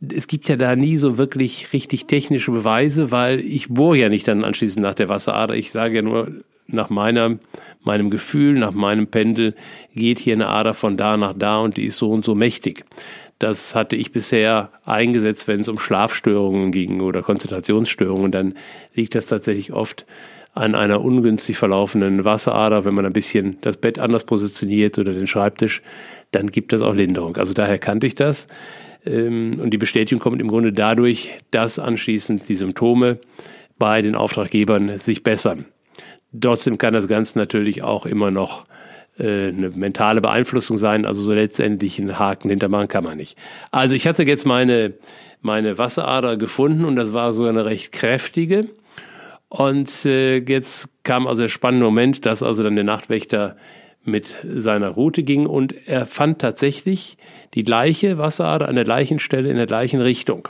es 0.00 0.28
gibt 0.28 0.48
ja 0.48 0.56
da 0.56 0.76
nie 0.76 0.96
so 0.96 1.18
wirklich 1.18 1.72
richtig 1.72 2.06
technische 2.06 2.52
Beweise, 2.52 3.10
weil 3.10 3.40
ich 3.40 3.68
bohre 3.68 3.98
ja 3.98 4.08
nicht 4.08 4.28
dann 4.28 4.44
anschließend 4.44 4.82
nach 4.82 4.94
der 4.94 5.08
Wasserader. 5.08 5.54
Ich 5.54 5.72
sage 5.72 5.96
ja 5.96 6.02
nur, 6.02 6.28
nach 6.68 6.90
meiner, 6.90 7.38
meinem 7.82 8.10
Gefühl, 8.10 8.58
nach 8.58 8.72
meinem 8.72 9.08
Pendel 9.08 9.54
geht 9.94 10.18
hier 10.18 10.34
eine 10.34 10.48
Ader 10.48 10.74
von 10.74 10.96
da 10.96 11.16
nach 11.16 11.34
da 11.36 11.58
und 11.58 11.76
die 11.76 11.86
ist 11.86 11.96
so 11.96 12.10
und 12.10 12.24
so 12.24 12.34
mächtig. 12.34 12.84
Das 13.38 13.74
hatte 13.74 13.94
ich 13.94 14.10
bisher 14.10 14.70
eingesetzt, 14.84 15.46
wenn 15.46 15.60
es 15.60 15.68
um 15.68 15.78
Schlafstörungen 15.78 16.72
ging 16.72 17.00
oder 17.00 17.22
Konzentrationsstörungen. 17.22 18.32
Dann 18.32 18.54
liegt 18.94 19.14
das 19.14 19.26
tatsächlich 19.26 19.72
oft 19.72 20.06
an 20.54 20.74
einer 20.74 21.00
ungünstig 21.02 21.56
verlaufenden 21.56 22.24
Wasserader. 22.24 22.84
Wenn 22.84 22.94
man 22.94 23.06
ein 23.06 23.12
bisschen 23.12 23.58
das 23.60 23.76
Bett 23.76 24.00
anders 24.00 24.24
positioniert 24.24 24.98
oder 24.98 25.12
den 25.12 25.28
Schreibtisch, 25.28 25.82
dann 26.32 26.50
gibt 26.50 26.72
das 26.72 26.82
auch 26.82 26.94
Linderung. 26.94 27.36
Also 27.36 27.54
daher 27.54 27.78
kannte 27.78 28.08
ich 28.08 28.16
das. 28.16 28.48
Ähm, 29.06 29.60
und 29.62 29.70
die 29.70 29.78
Bestätigung 29.78 30.20
kommt 30.20 30.40
im 30.40 30.48
Grunde 30.48 30.72
dadurch, 30.72 31.34
dass 31.52 31.78
anschließend 31.78 32.48
die 32.48 32.56
Symptome 32.56 33.18
bei 33.78 34.02
den 34.02 34.16
Auftraggebern 34.16 34.98
sich 34.98 35.22
bessern. 35.22 35.66
Trotzdem 36.38 36.76
kann 36.76 36.92
das 36.92 37.08
Ganze 37.08 37.38
natürlich 37.38 37.82
auch 37.82 38.04
immer 38.04 38.30
noch 38.30 38.64
äh, 39.18 39.48
eine 39.48 39.70
mentale 39.70 40.20
Beeinflussung 40.20 40.76
sein. 40.76 41.04
Also 41.04 41.22
so 41.22 41.32
letztendlich 41.32 41.98
einen 41.98 42.18
Haken 42.18 42.50
hintermachen 42.50 42.88
kann 42.88 43.04
man 43.04 43.16
nicht. 43.16 43.36
Also 43.70 43.94
ich 43.94 44.06
hatte 44.06 44.22
jetzt 44.24 44.46
meine, 44.46 44.94
meine 45.40 45.78
Wasserader 45.78 46.36
gefunden 46.36 46.84
und 46.84 46.96
das 46.96 47.12
war 47.12 47.32
so 47.32 47.44
eine 47.44 47.64
recht 47.64 47.92
kräftige. 47.92 48.68
Und 49.48 50.04
äh, 50.04 50.38
jetzt 50.38 50.88
kam 51.04 51.26
also 51.26 51.42
der 51.42 51.48
spannende 51.48 51.86
Moment, 51.86 52.26
dass 52.26 52.42
also 52.42 52.62
dann 52.62 52.74
der 52.74 52.84
Nachtwächter 52.84 53.56
mit 54.04 54.36
seiner 54.44 54.88
Route 54.88 55.22
ging 55.22 55.46
und 55.46 55.74
er 55.86 56.06
fand 56.06 56.40
tatsächlich 56.40 57.16
die 57.54 57.64
gleiche 57.64 58.18
Wasserader 58.18 58.68
an 58.68 58.74
der 58.74 58.84
gleichen 58.84 59.18
Stelle 59.18 59.50
in 59.50 59.56
der 59.56 59.66
gleichen 59.66 60.00
Richtung. 60.00 60.48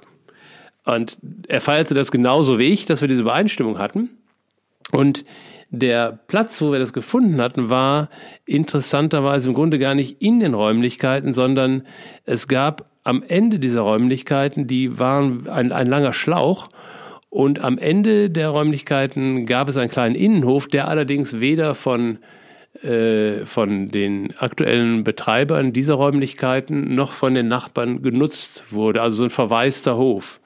Und 0.84 1.18
er 1.48 1.60
feierte 1.60 1.94
das 1.94 2.10
genauso 2.10 2.58
wie 2.58 2.72
ich, 2.72 2.86
dass 2.86 3.00
wir 3.00 3.08
diese 3.08 3.20
Übereinstimmung 3.20 3.78
hatten. 3.78 4.10
Und 4.92 5.24
der 5.70 6.18
Platz, 6.28 6.60
wo 6.62 6.72
wir 6.72 6.78
das 6.78 6.92
gefunden 6.92 7.40
hatten, 7.40 7.68
war 7.68 8.08
interessanterweise 8.46 9.48
im 9.48 9.54
Grunde 9.54 9.78
gar 9.78 9.94
nicht 9.94 10.22
in 10.22 10.40
den 10.40 10.54
Räumlichkeiten, 10.54 11.34
sondern 11.34 11.82
es 12.24 12.48
gab 12.48 12.86
am 13.04 13.22
Ende 13.26 13.58
dieser 13.58 13.82
Räumlichkeiten, 13.82 14.66
die 14.66 14.98
waren 14.98 15.48
ein, 15.48 15.72
ein 15.72 15.86
langer 15.86 16.12
Schlauch 16.12 16.68
und 17.30 17.62
am 17.62 17.78
Ende 17.78 18.30
der 18.30 18.48
Räumlichkeiten 18.48 19.46
gab 19.46 19.68
es 19.68 19.76
einen 19.76 19.90
kleinen 19.90 20.14
Innenhof, 20.14 20.66
der 20.68 20.88
allerdings 20.88 21.40
weder 21.40 21.74
von 21.74 22.18
äh, 22.82 23.44
von 23.44 23.90
den 23.90 24.34
aktuellen 24.38 25.02
Betreibern 25.02 25.72
dieser 25.72 25.94
Räumlichkeiten 25.94 26.94
noch 26.94 27.12
von 27.12 27.34
den 27.34 27.48
Nachbarn 27.48 28.02
genutzt 28.02 28.72
wurde, 28.72 29.02
also 29.02 29.16
so 29.16 29.24
ein 29.24 29.30
verwaister 29.30 29.96
Hof. 29.96 30.40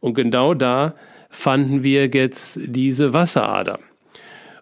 Und 0.00 0.14
genau 0.14 0.54
da 0.54 0.94
fanden 1.30 1.84
wir 1.84 2.08
jetzt 2.08 2.58
diese 2.64 3.12
Wasserader. 3.12 3.78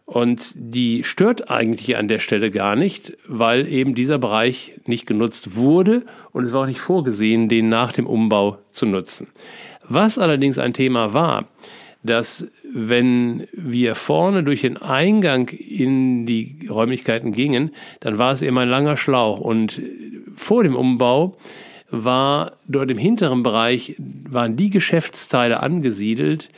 Und 0.07 0.53
die 0.55 1.03
stört 1.03 1.51
eigentlich 1.51 1.97
an 1.97 2.07
der 2.07 2.21
Stelle 2.21 2.53
gar 2.53 2.77
nicht, 2.77 3.17
weil 3.27 3.67
eben 3.67 3.97
dieser 3.97 4.19
Bereich 4.19 4.81
nicht 4.87 5.05
genutzt 5.05 5.57
wurde 5.57 6.05
und 6.33 6.45
es 6.45 6.53
war 6.53 6.63
auch 6.63 6.67
nicht 6.67 6.81
vorgesehen, 6.81 7.49
den 7.49 7.69
nach 7.69 7.93
dem 7.93 8.07
Umbau 8.07 8.59
zu 8.71 8.87
nutzen. 8.87 9.27
Was 9.89 10.17
allerdings 10.17 10.59
ein 10.59 10.75
Thema 10.75 11.13
war, 11.13 11.49
dass 12.05 12.47
wenn 12.73 13.49
wir 13.53 13.97
vorne 13.97 14.45
durch 14.45 14.61
den 14.61 14.77
Eingang 14.77 15.49
in 15.49 16.25
die 16.25 16.69
Räumlichkeiten 16.71 17.33
gingen, 17.33 17.73
dann 17.99 18.17
war 18.17 18.33
es 18.33 18.43
eben 18.43 18.59
ein 18.59 18.69
langer 18.69 18.97
Schlauch 18.97 19.41
und 19.41 19.83
vor 20.37 20.63
dem 20.63 20.77
Umbau 20.77 21.37
war 21.91 22.53
dort 22.69 22.91
im 22.93 22.99
hinteren 22.99 23.43
Bereich 23.43 23.97
waren 23.99 24.57
die 24.57 24.71
Geschäftsteile 24.71 25.61
angesiedelt, 25.61 26.49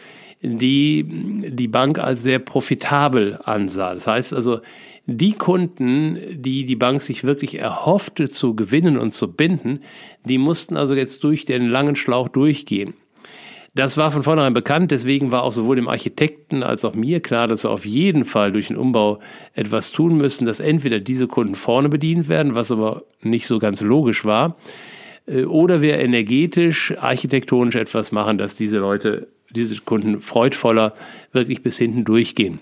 die 0.43 1.05
die 1.51 1.69
Bank 1.69 1.99
als 1.99 2.23
sehr 2.23 2.39
profitabel 2.39 3.39
ansah. 3.45 3.95
Das 3.95 4.07
heißt 4.07 4.33
also, 4.35 4.61
die 5.07 5.33
Kunden, 5.33 6.19
die 6.31 6.65
die 6.65 6.77
Bank 6.77 7.01
sich 7.01 7.25
wirklich 7.25 7.59
erhoffte 7.59 8.29
zu 8.29 8.55
gewinnen 8.55 8.99
und 8.99 9.15
zu 9.15 9.33
binden, 9.33 9.81
die 10.25 10.39
mussten 10.39 10.77
also 10.77 10.95
jetzt 10.95 11.25
durch 11.25 11.47
den 11.47 11.69
langen 11.69 11.97
Schlauch 11.97 12.29
durchgehen. 12.29 12.95
Das 13.75 13.97
war 13.97 14.11
von 14.11 14.23
vornherein 14.23 14.55
bekannt, 14.55 14.91
deswegen 14.91 15.31
war 15.31 15.45
auch 15.45 15.53
sowohl 15.53 15.77
dem 15.77 15.89
Architekten 15.89 16.63
als 16.63 16.85
auch 16.85 16.95
mir 16.95 17.21
klar, 17.21 17.47
dass 17.47 17.65
wir 17.65 17.71
auf 17.71 17.87
jeden 17.87 18.25
Fall 18.25 18.51
durch 18.53 18.69
den 18.69 18.77
Umbau 18.77 19.21
etwas 19.55 19.93
tun 19.93 20.17
müssen, 20.17 20.47
dass 20.47 20.61
entweder 20.61 21.01
diese 21.01 21.27
Kunden 21.27 21.55
vorne 21.55 21.89
bedient 21.89 22.29
werden, 22.29 22.55
was 22.55 22.71
aber 22.71 23.05
nicht 23.23 23.47
so 23.47 23.59
ganz 23.59 23.81
logisch 23.81 24.25
war, 24.25 24.57
äh, 25.27 25.45
oder 25.45 25.81
wir 25.81 25.99
energetisch, 25.99 26.95
architektonisch 26.99 27.77
etwas 27.77 28.11
machen, 28.11 28.37
dass 28.37 28.57
diese 28.57 28.79
Leute 28.79 29.29
diese 29.51 29.77
Kunden 29.81 30.21
freudvoller 30.21 30.95
wirklich 31.33 31.63
bis 31.63 31.79
hinten 31.79 32.05
durchgehen. 32.05 32.61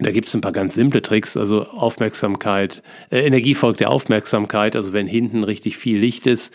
Da 0.00 0.10
gibt 0.10 0.26
es 0.26 0.34
ein 0.34 0.40
paar 0.40 0.52
ganz 0.52 0.74
simple 0.74 1.02
Tricks, 1.02 1.36
also 1.36 1.68
Aufmerksamkeit, 1.68 2.82
äh, 3.10 3.20
Energie 3.20 3.54
folgt 3.54 3.78
der 3.78 3.90
Aufmerksamkeit, 3.90 4.74
also 4.74 4.92
wenn 4.92 5.06
hinten 5.06 5.44
richtig 5.44 5.76
viel 5.76 5.98
Licht 5.98 6.26
ist, 6.26 6.52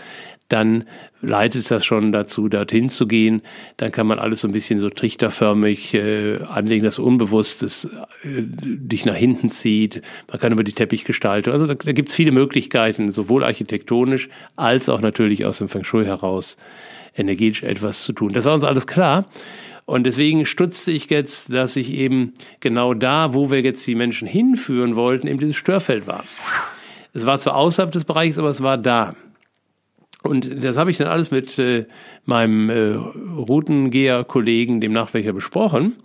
dann 0.49 0.85
leitet 1.21 1.69
das 1.69 1.85
schon 1.85 2.11
dazu, 2.11 2.49
dorthin 2.49 2.89
zu 2.89 3.07
gehen. 3.07 3.43
Dann 3.77 3.91
kann 3.91 4.07
man 4.07 4.19
alles 4.19 4.41
so 4.41 4.47
ein 4.47 4.51
bisschen 4.51 4.79
so 4.79 4.89
trichterförmig 4.89 5.93
äh, 5.93 6.39
anlegen, 6.43 6.83
dass 6.83 6.97
unbewusst 6.97 7.61
es 7.63 7.85
äh, 7.85 8.41
dich 8.41 9.05
nach 9.05 9.15
hinten 9.15 9.51
zieht. 9.51 10.01
Man 10.27 10.39
kann 10.39 10.51
über 10.51 10.63
die 10.63 10.73
Teppichgestaltung, 10.73 11.53
also 11.53 11.67
da, 11.67 11.75
da 11.75 11.91
gibt 11.91 12.09
es 12.09 12.15
viele 12.15 12.31
Möglichkeiten, 12.31 13.11
sowohl 13.11 13.43
architektonisch 13.43 14.27
als 14.55 14.89
auch 14.89 15.01
natürlich 15.01 15.45
aus 15.45 15.59
dem 15.59 15.69
Feng 15.69 15.83
Shui 15.83 16.03
heraus 16.03 16.57
energetisch 17.19 17.63
etwas 17.63 18.03
zu 18.03 18.13
tun. 18.13 18.33
Das 18.33 18.45
war 18.45 18.53
uns 18.53 18.63
alles 18.63 18.87
klar. 18.87 19.25
Und 19.85 20.03
deswegen 20.03 20.45
stutzte 20.45 20.91
ich 20.91 21.09
jetzt, 21.09 21.51
dass 21.51 21.75
ich 21.75 21.91
eben 21.91 22.33
genau 22.59 22.93
da, 22.93 23.33
wo 23.33 23.49
wir 23.49 23.61
jetzt 23.61 23.85
die 23.87 23.95
Menschen 23.95 24.27
hinführen 24.27 24.95
wollten, 24.95 25.27
eben 25.27 25.39
dieses 25.39 25.55
Störfeld 25.55 26.05
war. 26.05 26.23
Es 27.13 27.25
war 27.25 27.39
zwar 27.39 27.55
außerhalb 27.55 27.91
des 27.91 28.05
Bereichs, 28.05 28.37
aber 28.37 28.49
es 28.49 28.61
war 28.61 28.77
da. 28.77 29.15
Und 30.21 30.63
das 30.63 30.77
habe 30.77 30.91
ich 30.91 30.97
dann 30.97 31.07
alles 31.07 31.31
mit 31.31 31.57
äh, 31.57 31.85
meinem 32.25 32.69
äh, 32.69 32.93
Routengeher-Kollegen, 32.93 34.79
dem 34.79 34.91
Nachwächter, 34.91 35.33
besprochen. 35.33 35.95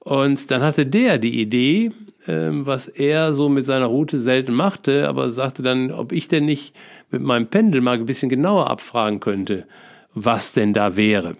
Und 0.00 0.50
dann 0.50 0.62
hatte 0.62 0.84
der 0.84 1.18
die 1.18 1.40
Idee, 1.40 1.92
äh, 2.26 2.50
was 2.50 2.88
er 2.88 3.32
so 3.32 3.48
mit 3.48 3.64
seiner 3.64 3.86
Route 3.86 4.18
selten 4.18 4.54
machte, 4.54 5.08
aber 5.08 5.30
sagte 5.30 5.62
dann, 5.62 5.92
ob 5.92 6.10
ich 6.12 6.26
denn 6.26 6.46
nicht 6.46 6.74
mit 7.10 7.22
meinem 7.22 7.46
Pendel 7.46 7.80
mal 7.80 7.96
ein 7.96 8.06
bisschen 8.06 8.28
genauer 8.28 8.70
abfragen 8.70 9.20
könnte, 9.20 9.66
was 10.14 10.52
denn 10.52 10.72
da 10.72 10.96
wäre. 10.96 11.36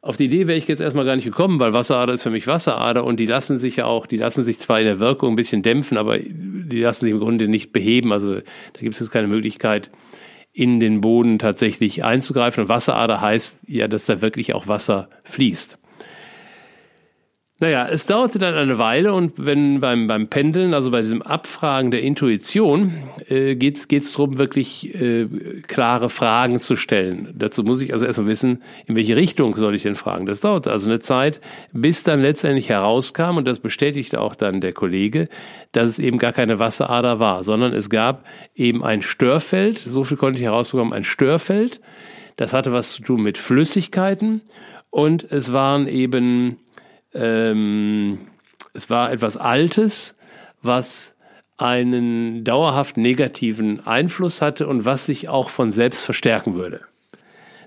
Auf 0.00 0.16
die 0.16 0.24
Idee 0.24 0.48
wäre 0.48 0.58
ich 0.58 0.66
jetzt 0.66 0.80
erstmal 0.80 1.04
gar 1.04 1.14
nicht 1.14 1.24
gekommen, 1.24 1.60
weil 1.60 1.72
Wasserader 1.72 2.12
ist 2.12 2.24
für 2.24 2.30
mich 2.30 2.48
Wasserader 2.48 3.04
und 3.04 3.18
die 3.18 3.26
lassen 3.26 3.56
sich 3.58 3.76
ja 3.76 3.84
auch, 3.84 4.06
die 4.06 4.16
lassen 4.16 4.42
sich 4.42 4.58
zwar 4.58 4.80
in 4.80 4.86
der 4.86 4.98
Wirkung 4.98 5.32
ein 5.32 5.36
bisschen 5.36 5.62
dämpfen, 5.62 5.96
aber 5.96 6.18
die 6.18 6.80
lassen 6.80 7.04
sich 7.04 7.14
im 7.14 7.20
Grunde 7.20 7.46
nicht 7.46 7.72
beheben. 7.72 8.12
Also 8.12 8.34
da 8.34 8.80
gibt 8.80 8.94
es 8.94 9.00
jetzt 9.00 9.12
keine 9.12 9.28
Möglichkeit, 9.28 9.90
in 10.52 10.80
den 10.80 11.00
Boden 11.00 11.38
tatsächlich 11.38 12.04
einzugreifen. 12.04 12.64
Und 12.64 12.68
Wasserader 12.68 13.20
heißt 13.20 13.60
ja, 13.68 13.86
dass 13.86 14.04
da 14.04 14.20
wirklich 14.20 14.54
auch 14.54 14.66
Wasser 14.66 15.08
fließt. 15.22 15.78
Naja, 17.62 17.86
es 17.88 18.06
dauerte 18.06 18.40
dann 18.40 18.54
eine 18.54 18.80
Weile 18.80 19.14
und 19.14 19.34
wenn 19.36 19.78
beim, 19.78 20.08
beim 20.08 20.26
Pendeln, 20.26 20.74
also 20.74 20.90
bei 20.90 21.00
diesem 21.00 21.22
Abfragen 21.22 21.92
der 21.92 22.02
Intuition, 22.02 22.92
äh, 23.28 23.54
geht 23.54 23.76
es 23.76 24.12
darum, 24.12 24.36
wirklich 24.36 24.92
äh, 25.00 25.28
klare 25.68 26.10
Fragen 26.10 26.58
zu 26.58 26.74
stellen. 26.74 27.32
Dazu 27.36 27.62
muss 27.62 27.80
ich 27.80 27.92
also 27.92 28.04
erstmal 28.04 28.26
wissen, 28.26 28.64
in 28.86 28.96
welche 28.96 29.14
Richtung 29.14 29.56
soll 29.56 29.76
ich 29.76 29.84
denn 29.84 29.94
fragen. 29.94 30.26
Das 30.26 30.40
dauert 30.40 30.66
also 30.66 30.90
eine 30.90 30.98
Zeit, 30.98 31.40
bis 31.72 32.02
dann 32.02 32.20
letztendlich 32.20 32.68
herauskam, 32.68 33.36
und 33.36 33.46
das 33.46 33.60
bestätigte 33.60 34.20
auch 34.20 34.34
dann 34.34 34.60
der 34.60 34.72
Kollege, 34.72 35.28
dass 35.70 35.86
es 35.86 35.98
eben 36.00 36.18
gar 36.18 36.32
keine 36.32 36.58
Wasserader 36.58 37.20
war, 37.20 37.44
sondern 37.44 37.72
es 37.74 37.88
gab 37.88 38.24
eben 38.56 38.82
ein 38.82 39.02
Störfeld, 39.02 39.78
so 39.78 40.02
viel 40.02 40.16
konnte 40.16 40.40
ich 40.40 40.44
herausbekommen, 40.44 40.92
ein 40.92 41.04
Störfeld, 41.04 41.80
das 42.34 42.54
hatte 42.54 42.72
was 42.72 42.90
zu 42.90 43.02
tun 43.02 43.22
mit 43.22 43.38
Flüssigkeiten 43.38 44.40
und 44.90 45.30
es 45.30 45.52
waren 45.52 45.86
eben 45.86 46.56
ähm, 47.14 48.18
es 48.74 48.90
war 48.90 49.12
etwas 49.12 49.36
Altes, 49.36 50.16
was 50.62 51.14
einen 51.58 52.44
dauerhaft 52.44 52.96
negativen 52.96 53.86
Einfluss 53.86 54.42
hatte 54.42 54.66
und 54.66 54.84
was 54.84 55.06
sich 55.06 55.28
auch 55.28 55.48
von 55.48 55.70
selbst 55.70 56.04
verstärken 56.04 56.54
würde. 56.54 56.80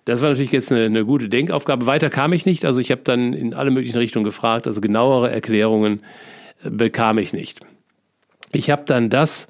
Das 0.05 0.21
war 0.21 0.29
natürlich 0.29 0.51
jetzt 0.51 0.71
eine, 0.71 0.85
eine 0.85 1.05
gute 1.05 1.29
Denkaufgabe. 1.29 1.85
Weiter 1.85 2.09
kam 2.09 2.33
ich 2.33 2.45
nicht. 2.45 2.65
Also 2.65 2.79
ich 2.79 2.91
habe 2.91 3.01
dann 3.03 3.33
in 3.33 3.53
alle 3.53 3.71
möglichen 3.71 3.97
Richtungen 3.97 4.25
gefragt. 4.25 4.67
Also 4.67 4.81
genauere 4.81 5.31
Erklärungen 5.31 6.01
äh, 6.63 6.69
bekam 6.69 7.17
ich 7.17 7.33
nicht. 7.33 7.59
Ich 8.51 8.69
habe 8.69 8.83
dann 8.85 9.09
das 9.09 9.47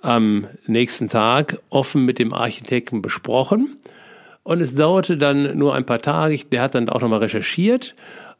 am 0.00 0.46
nächsten 0.66 1.08
Tag 1.08 1.60
offen 1.68 2.04
mit 2.04 2.18
dem 2.18 2.32
Architekten 2.32 3.02
besprochen. 3.02 3.76
Und 4.44 4.62
es 4.62 4.74
dauerte 4.74 5.18
dann 5.18 5.58
nur 5.58 5.74
ein 5.74 5.84
paar 5.84 6.00
Tage. 6.00 6.38
Der 6.44 6.62
hat 6.62 6.74
dann 6.74 6.88
auch 6.88 7.02
nochmal 7.02 7.18
recherchiert 7.18 7.94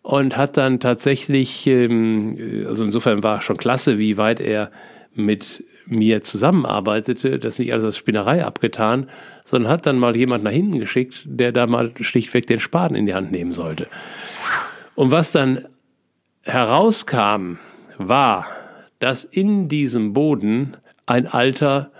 und 0.08 0.38
hat 0.38 0.56
dann 0.56 0.80
tatsächlich, 0.80 1.66
ähm, 1.66 2.64
also 2.66 2.82
insofern 2.82 3.22
war 3.22 3.42
schon 3.42 3.58
klasse, 3.58 3.98
wie 3.98 4.16
weit 4.16 4.40
er 4.40 4.70
mit 5.12 5.62
mir 5.84 6.22
zusammenarbeitete, 6.22 7.38
das 7.38 7.58
nicht 7.58 7.74
alles 7.74 7.84
als 7.84 7.98
Spinnerei 7.98 8.42
abgetan, 8.42 9.10
sondern 9.44 9.70
hat 9.70 9.84
dann 9.84 9.98
mal 9.98 10.16
jemand 10.16 10.44
nach 10.44 10.50
hinten 10.50 10.78
geschickt, 10.78 11.24
der 11.26 11.52
da 11.52 11.66
mal 11.66 11.92
schlichtweg 12.00 12.46
den 12.46 12.58
Spaten 12.58 12.94
in 12.94 13.04
die 13.04 13.12
Hand 13.12 13.32
nehmen 13.32 13.52
sollte. 13.52 13.86
Und 14.94 15.10
was 15.10 15.30
dann 15.30 15.66
herauskam, 16.40 17.58
war, 17.98 18.46
dass 19.00 19.26
in 19.26 19.68
diesem 19.68 20.14
Boden 20.14 20.78
ein 21.04 21.26
alter 21.26 21.90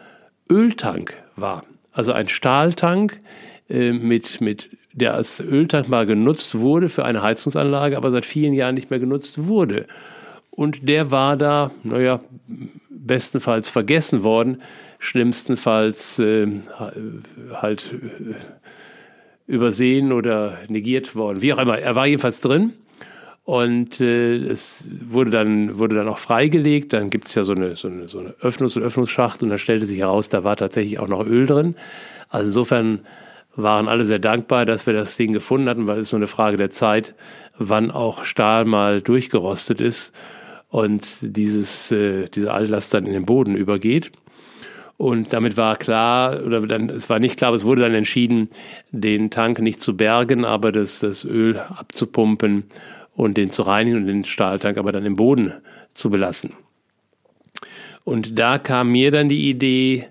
Öltank 0.51 1.15
war. 1.37 1.63
Also 1.93 2.13
ein 2.13 2.29
Stahltank 2.29 3.21
äh, 3.69 3.93
mit, 3.93 4.41
mit 4.41 4.71
der 4.93 5.15
als 5.15 5.41
Öltank 5.41 5.89
mal 5.89 6.07
genutzt 6.07 6.59
wurde 6.59 6.89
für 6.89 7.05
eine 7.05 7.23
Heizungsanlage, 7.23 7.97
aber 7.97 8.11
seit 8.11 8.27
vielen 8.27 8.55
Jahren 8.55 8.75
nicht 8.75 8.91
mehr 8.91 8.99
genutzt 8.99 9.47
wurde. 9.47 9.87
Und 10.51 10.89
der 10.89 11.11
war 11.11 11.37
da, 11.37 11.71
naja, 11.85 12.21
bestenfalls 12.89 13.69
vergessen 13.69 14.25
worden, 14.25 14.63
schlimmstenfalls 14.99 16.19
äh, 16.19 16.49
halt 17.55 17.93
äh, 17.93 18.35
übersehen 19.53 20.13
oder 20.13 20.59
negiert 20.69 21.15
worden. 21.15 21.43
Wie 21.43 21.53
auch 21.53 21.59
immer, 21.59 21.79
er 21.79 21.95
war 21.95 22.07
jedenfalls 22.07 22.41
drin. 22.41 22.73
Und 23.45 24.03
äh, 24.03 24.37
es 24.37 24.91
wurde 25.07 25.31
dann, 25.31 25.79
wurde 25.79 25.97
dann 25.97 26.09
auch 26.09 26.19
freigelegt. 26.19 26.93
Dann 26.93 27.09
gibt 27.09 27.29
es 27.29 27.35
ja 27.35 27.45
so 27.45 27.55
eine, 27.55 27.77
so 27.77 27.89
eine, 27.89 28.09
so 28.09 28.19
eine 28.19 28.35
Öffnungs- 28.43 28.77
und 28.77 28.83
Öffnungsschacht 28.83 29.43
und 29.43 29.49
da 29.49 29.57
stellte 29.57 29.87
sich 29.87 30.01
heraus, 30.01 30.29
da 30.29 30.45
war 30.45 30.57
tatsächlich 30.57 30.99
auch 30.99 31.09
noch 31.09 31.25
Öl 31.25 31.47
drin. 31.47 31.75
Also 32.29 32.49
insofern 32.49 33.01
waren 33.59 33.89
alle 33.89 34.05
sehr 34.05 34.21
dankbar, 34.21 34.65
dass 34.65 34.87
wir 34.87 34.95
das 34.95 35.17
Ding 35.17 35.33
gefunden 35.33 35.69
hatten, 35.69 35.87
weil 35.87 35.99
es 35.99 36.13
nur 36.13 36.21
eine 36.21 36.29
Frage 36.29 36.57
der 36.57 36.71
Zeit, 36.71 37.15
wann 37.59 37.91
auch 37.91 38.25
Stahl 38.25 38.65
mal 38.65 39.03
durchgerostet 39.03 39.81
ist 39.81 40.15
und 40.69 41.19
dieses, 41.23 41.91
äh, 41.91 42.29
diese 42.29 42.53
Altlast 42.53 42.95
dann 42.95 43.07
in 43.07 43.13
den 43.13 43.27
Boden 43.27 43.57
übergeht. 43.57 44.13
Und 44.97 45.33
damit 45.33 45.57
war 45.57 45.77
klar, 45.77 46.45
oder 46.45 46.67
dann, 46.67 46.89
es 46.89 47.09
war 47.09 47.19
nicht 47.21 47.37
klar, 47.37 47.49
aber 47.49 47.57
es 47.57 47.65
wurde 47.65 47.83
dann 47.83 47.95
entschieden, 47.95 48.49
den 48.91 49.31
Tank 49.31 49.61
nicht 49.61 49.81
zu 49.81 49.97
bergen, 49.97 50.45
aber 50.45 50.73
das, 50.73 51.01
das 51.01 51.25
Öl 51.25 51.59
abzupumpen 51.59 52.65
und 53.15 53.37
den 53.37 53.51
zu 53.51 53.63
reinigen 53.63 53.99
und 53.99 54.07
den 54.07 54.25
Stahltank 54.25 54.79
aber 54.79 54.93
dann 54.93 55.05
im 55.05 55.17
Boden 55.17 55.53
zu 55.95 56.11
belassen. 56.11 56.53
Und 58.05 58.39
da 58.39 58.59
kam 58.59 58.91
mir 58.91 59.11
dann 59.11 59.29
die 59.29 59.51
Idee, 59.51 60.09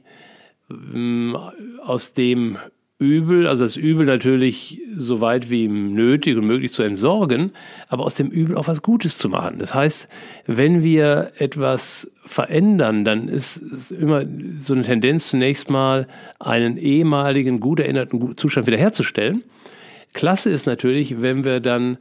ähm, 0.70 1.38
aus 1.84 2.14
dem 2.14 2.58
Übel, 3.00 3.46
also 3.46 3.64
das 3.64 3.76
Übel 3.76 4.08
natürlich 4.08 4.82
so 4.96 5.22
weit 5.22 5.52
wie 5.52 5.68
nötig 5.68 6.36
und 6.36 6.48
möglich 6.48 6.74
zu 6.74 6.82
entsorgen, 6.82 7.52
aber 7.90 8.04
aus 8.04 8.16
dem 8.16 8.32
Übel 8.32 8.58
auch 8.58 8.68
was 8.68 8.82
Gutes 8.82 9.20
zu 9.20 9.30
machen. 9.30 9.60
Das 9.60 9.76
heißt, 9.76 10.10
wenn 10.48 10.82
wir 10.82 11.32
etwas 11.38 12.12
verändern, 12.26 13.06
dann 13.06 13.28
ist 13.28 13.62
immer 13.92 14.26
so 14.66 14.74
eine 14.74 14.82
Tendenz 14.82 15.30
zunächst 15.30 15.70
mal 15.70 16.08
einen 16.40 16.78
ehemaligen, 16.78 17.60
gut 17.60 17.80
erinnerten 17.80 18.36
Zustand 18.36 18.66
wiederherzustellen. 18.66 19.44
Klasse 20.14 20.50
ist 20.50 20.66
natürlich, 20.66 21.22
wenn 21.22 21.44
wir 21.44 21.60
dann 21.60 22.00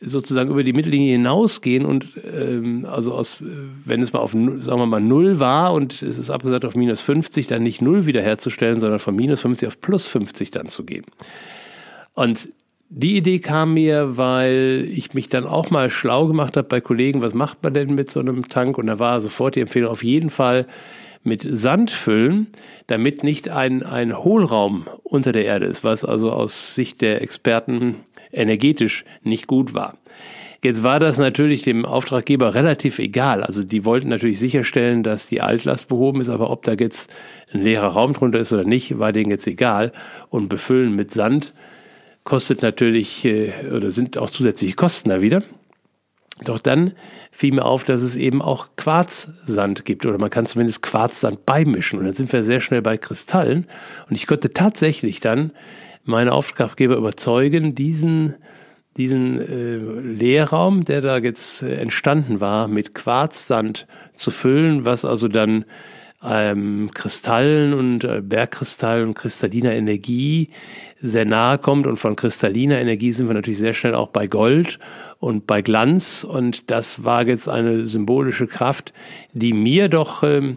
sozusagen 0.00 0.50
über 0.50 0.62
die 0.62 0.72
Mittellinie 0.72 1.12
hinausgehen 1.12 1.84
und 1.84 2.06
ähm, 2.32 2.86
also 2.88 3.14
aus, 3.14 3.38
wenn 3.84 4.00
es 4.00 4.12
mal 4.12 4.20
auf, 4.20 4.32
sagen 4.32 4.64
wir 4.64 4.86
mal, 4.86 5.00
null 5.00 5.40
war 5.40 5.74
und 5.74 6.02
es 6.02 6.18
ist 6.18 6.30
abgesagt 6.30 6.64
auf 6.64 6.76
minus 6.76 7.00
50, 7.00 7.48
dann 7.48 7.62
nicht 7.62 7.82
null 7.82 8.06
wiederherzustellen, 8.06 8.78
sondern 8.78 9.00
von 9.00 9.16
minus 9.16 9.40
50 9.40 9.66
auf 9.66 9.80
plus 9.80 10.06
50 10.06 10.50
dann 10.52 10.68
zu 10.68 10.84
gehen. 10.84 11.04
Und 12.14 12.48
die 12.90 13.16
Idee 13.16 13.38
kam 13.38 13.74
mir, 13.74 14.16
weil 14.16 14.88
ich 14.90 15.14
mich 15.14 15.28
dann 15.28 15.46
auch 15.46 15.70
mal 15.70 15.90
schlau 15.90 16.26
gemacht 16.26 16.56
habe 16.56 16.68
bei 16.68 16.80
Kollegen, 16.80 17.20
was 17.20 17.34
macht 17.34 17.62
man 17.62 17.74
denn 17.74 17.94
mit 17.94 18.10
so 18.10 18.20
einem 18.20 18.48
Tank? 18.48 18.78
Und 18.78 18.86
da 18.86 18.98
war 18.98 19.20
sofort 19.20 19.56
die 19.56 19.60
Empfehlung, 19.60 19.90
auf 19.90 20.04
jeden 20.04 20.30
Fall 20.30 20.66
mit 21.22 21.46
Sand 21.50 21.90
füllen, 21.90 22.46
damit 22.86 23.24
nicht 23.24 23.50
ein, 23.50 23.82
ein 23.82 24.16
Hohlraum 24.16 24.86
unter 25.02 25.32
der 25.32 25.44
Erde 25.44 25.66
ist, 25.66 25.84
was 25.84 26.04
also 26.04 26.32
aus 26.32 26.74
Sicht 26.74 27.02
der 27.02 27.20
Experten 27.20 27.96
energetisch 28.32 29.04
nicht 29.22 29.46
gut 29.46 29.74
war. 29.74 29.98
Jetzt 30.62 30.82
war 30.82 30.98
das 30.98 31.18
natürlich 31.18 31.62
dem 31.62 31.84
Auftraggeber 31.84 32.54
relativ 32.54 32.98
egal. 32.98 33.44
Also 33.44 33.62
die 33.62 33.84
wollten 33.84 34.08
natürlich 34.08 34.40
sicherstellen, 34.40 35.04
dass 35.04 35.28
die 35.28 35.40
Altlast 35.40 35.86
behoben 35.86 36.20
ist, 36.20 36.30
aber 36.30 36.50
ob 36.50 36.64
da 36.64 36.72
jetzt 36.72 37.12
ein 37.52 37.62
leerer 37.62 37.88
Raum 37.88 38.12
drunter 38.12 38.40
ist 38.40 38.52
oder 38.52 38.64
nicht, 38.64 38.98
war 38.98 39.12
denen 39.12 39.30
jetzt 39.30 39.46
egal. 39.46 39.92
Und 40.30 40.48
befüllen 40.48 40.96
mit 40.96 41.12
Sand 41.12 41.54
kostet 42.24 42.62
natürlich 42.62 43.24
äh, 43.24 43.52
oder 43.72 43.92
sind 43.92 44.18
auch 44.18 44.30
zusätzliche 44.30 44.74
Kosten 44.74 45.10
da 45.10 45.20
wieder. 45.20 45.44
Doch 46.44 46.58
dann 46.58 46.92
fiel 47.30 47.52
mir 47.52 47.64
auf, 47.64 47.84
dass 47.84 48.02
es 48.02 48.16
eben 48.16 48.42
auch 48.42 48.68
Quarzsand 48.76 49.84
gibt 49.84 50.06
oder 50.06 50.18
man 50.18 50.30
kann 50.30 50.46
zumindest 50.46 50.82
Quarzsand 50.82 51.46
beimischen. 51.46 51.98
Und 51.98 52.04
dann 52.04 52.14
sind 52.14 52.32
wir 52.32 52.42
sehr 52.42 52.60
schnell 52.60 52.82
bei 52.82 52.96
Kristallen. 52.96 53.66
Und 54.08 54.16
ich 54.16 54.26
konnte 54.26 54.52
tatsächlich 54.52 55.20
dann 55.20 55.52
meine 56.08 56.32
Auftraggeber 56.32 56.96
überzeugen, 56.96 57.74
diesen, 57.74 58.34
diesen 58.96 59.40
äh, 59.40 59.76
Leerraum, 59.76 60.84
der 60.84 61.00
da 61.00 61.18
jetzt 61.18 61.62
äh, 61.62 61.74
entstanden 61.74 62.40
war, 62.40 62.66
mit 62.66 62.94
Quarzsand 62.94 63.86
zu 64.16 64.30
füllen, 64.30 64.84
was 64.84 65.04
also 65.04 65.28
dann 65.28 65.64
ähm, 66.24 66.90
Kristallen 66.94 67.74
und 67.74 68.04
äh, 68.04 68.22
Bergkristallen 68.22 69.08
und 69.08 69.14
kristalliner 69.14 69.72
Energie 69.72 70.50
sehr 71.00 71.24
nahe 71.24 71.58
kommt. 71.58 71.86
Und 71.86 71.96
von 71.98 72.16
kristalliner 72.16 72.80
Energie 72.80 73.12
sind 73.12 73.28
wir 73.28 73.34
natürlich 73.34 73.58
sehr 73.58 73.74
schnell 73.74 73.94
auch 73.94 74.08
bei 74.08 74.26
Gold 74.26 74.78
und 75.20 75.46
bei 75.46 75.62
Glanz. 75.62 76.24
Und 76.24 76.70
das 76.70 77.04
war 77.04 77.26
jetzt 77.26 77.48
eine 77.48 77.86
symbolische 77.86 78.46
Kraft, 78.46 78.92
die 79.32 79.52
mir 79.52 79.88
doch 79.88 80.22
ähm, 80.24 80.56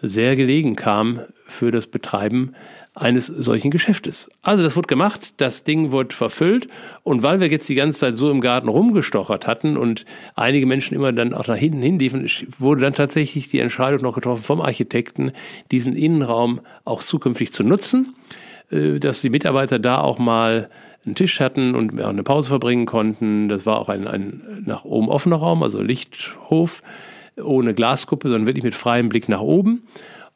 sehr 0.00 0.34
gelegen 0.34 0.74
kam 0.76 1.20
für 1.46 1.70
das 1.70 1.86
Betreiben 1.86 2.54
eines 3.00 3.26
solchen 3.26 3.70
Geschäftes. 3.70 4.28
Also 4.42 4.62
das 4.62 4.76
wurde 4.76 4.86
gemacht, 4.86 5.34
das 5.38 5.64
Ding 5.64 5.92
wurde 5.92 6.14
verfüllt 6.14 6.66
und 7.02 7.22
weil 7.22 7.40
wir 7.40 7.48
jetzt 7.48 7.68
die 7.68 7.74
ganze 7.74 8.00
Zeit 8.00 8.16
so 8.16 8.30
im 8.30 8.40
Garten 8.40 8.68
rumgestochert 8.68 9.46
hatten 9.46 9.76
und 9.76 10.04
einige 10.34 10.66
Menschen 10.66 10.94
immer 10.94 11.12
dann 11.12 11.32
auch 11.32 11.46
nach 11.46 11.56
hinten 11.56 11.80
hinliefen, 11.80 12.28
wurde 12.58 12.82
dann 12.82 12.94
tatsächlich 12.94 13.48
die 13.48 13.60
Entscheidung 13.60 14.02
noch 14.02 14.14
getroffen 14.14 14.42
vom 14.42 14.60
Architekten, 14.60 15.32
diesen 15.70 15.94
Innenraum 15.94 16.60
auch 16.84 17.02
zukünftig 17.02 17.52
zu 17.52 17.62
nutzen 17.62 18.14
äh, 18.70 18.98
dass 18.98 19.20
die 19.20 19.30
Mitarbeiter 19.30 19.78
da 19.78 20.00
auch 20.00 20.18
mal 20.18 20.68
einen 21.06 21.14
Tisch 21.14 21.40
hatten 21.40 21.74
und 21.74 22.00
eine 22.00 22.22
Pause 22.22 22.48
verbringen 22.48 22.86
konnten. 22.86 23.48
Das 23.48 23.64
war 23.64 23.78
auch 23.78 23.88
ein, 23.88 24.06
ein 24.06 24.62
nach 24.66 24.84
oben 24.84 25.08
offener 25.08 25.36
Raum, 25.36 25.62
also 25.62 25.80
Lichthof, 25.80 26.82
ohne 27.42 27.74
Glaskuppe, 27.74 28.28
sondern 28.28 28.46
wirklich 28.46 28.64
mit 28.64 28.74
freiem 28.74 29.08
Blick 29.08 29.28
nach 29.28 29.40
oben. 29.40 29.84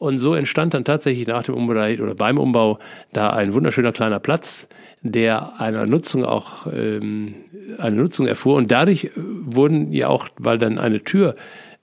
Und 0.03 0.19
so 0.19 0.35
entstand 0.35 0.75
dann 0.75 0.85
tatsächlich 0.85 1.29
nach 1.29 1.45
dem 1.45 1.55
Umbau 1.55 1.75
oder 1.75 2.17
beim 2.17 2.37
Umbau 2.37 2.81
da 3.13 3.31
ein 3.31 3.53
wunderschöner 3.53 3.93
kleiner 3.93 4.19
Platz, 4.19 4.67
der 5.01 5.61
einer 5.61 5.87
Nutzung 5.87 6.25
auch 6.25 6.67
ähm, 6.67 7.37
eine 7.79 7.95
Nutzung 7.95 8.27
erfuhr. 8.27 8.57
Und 8.57 8.73
dadurch 8.73 9.13
wurden 9.15 9.93
ja 9.93 10.09
auch, 10.09 10.29
weil 10.39 10.59
dann 10.59 10.79
eine 10.79 11.05
Tür 11.05 11.37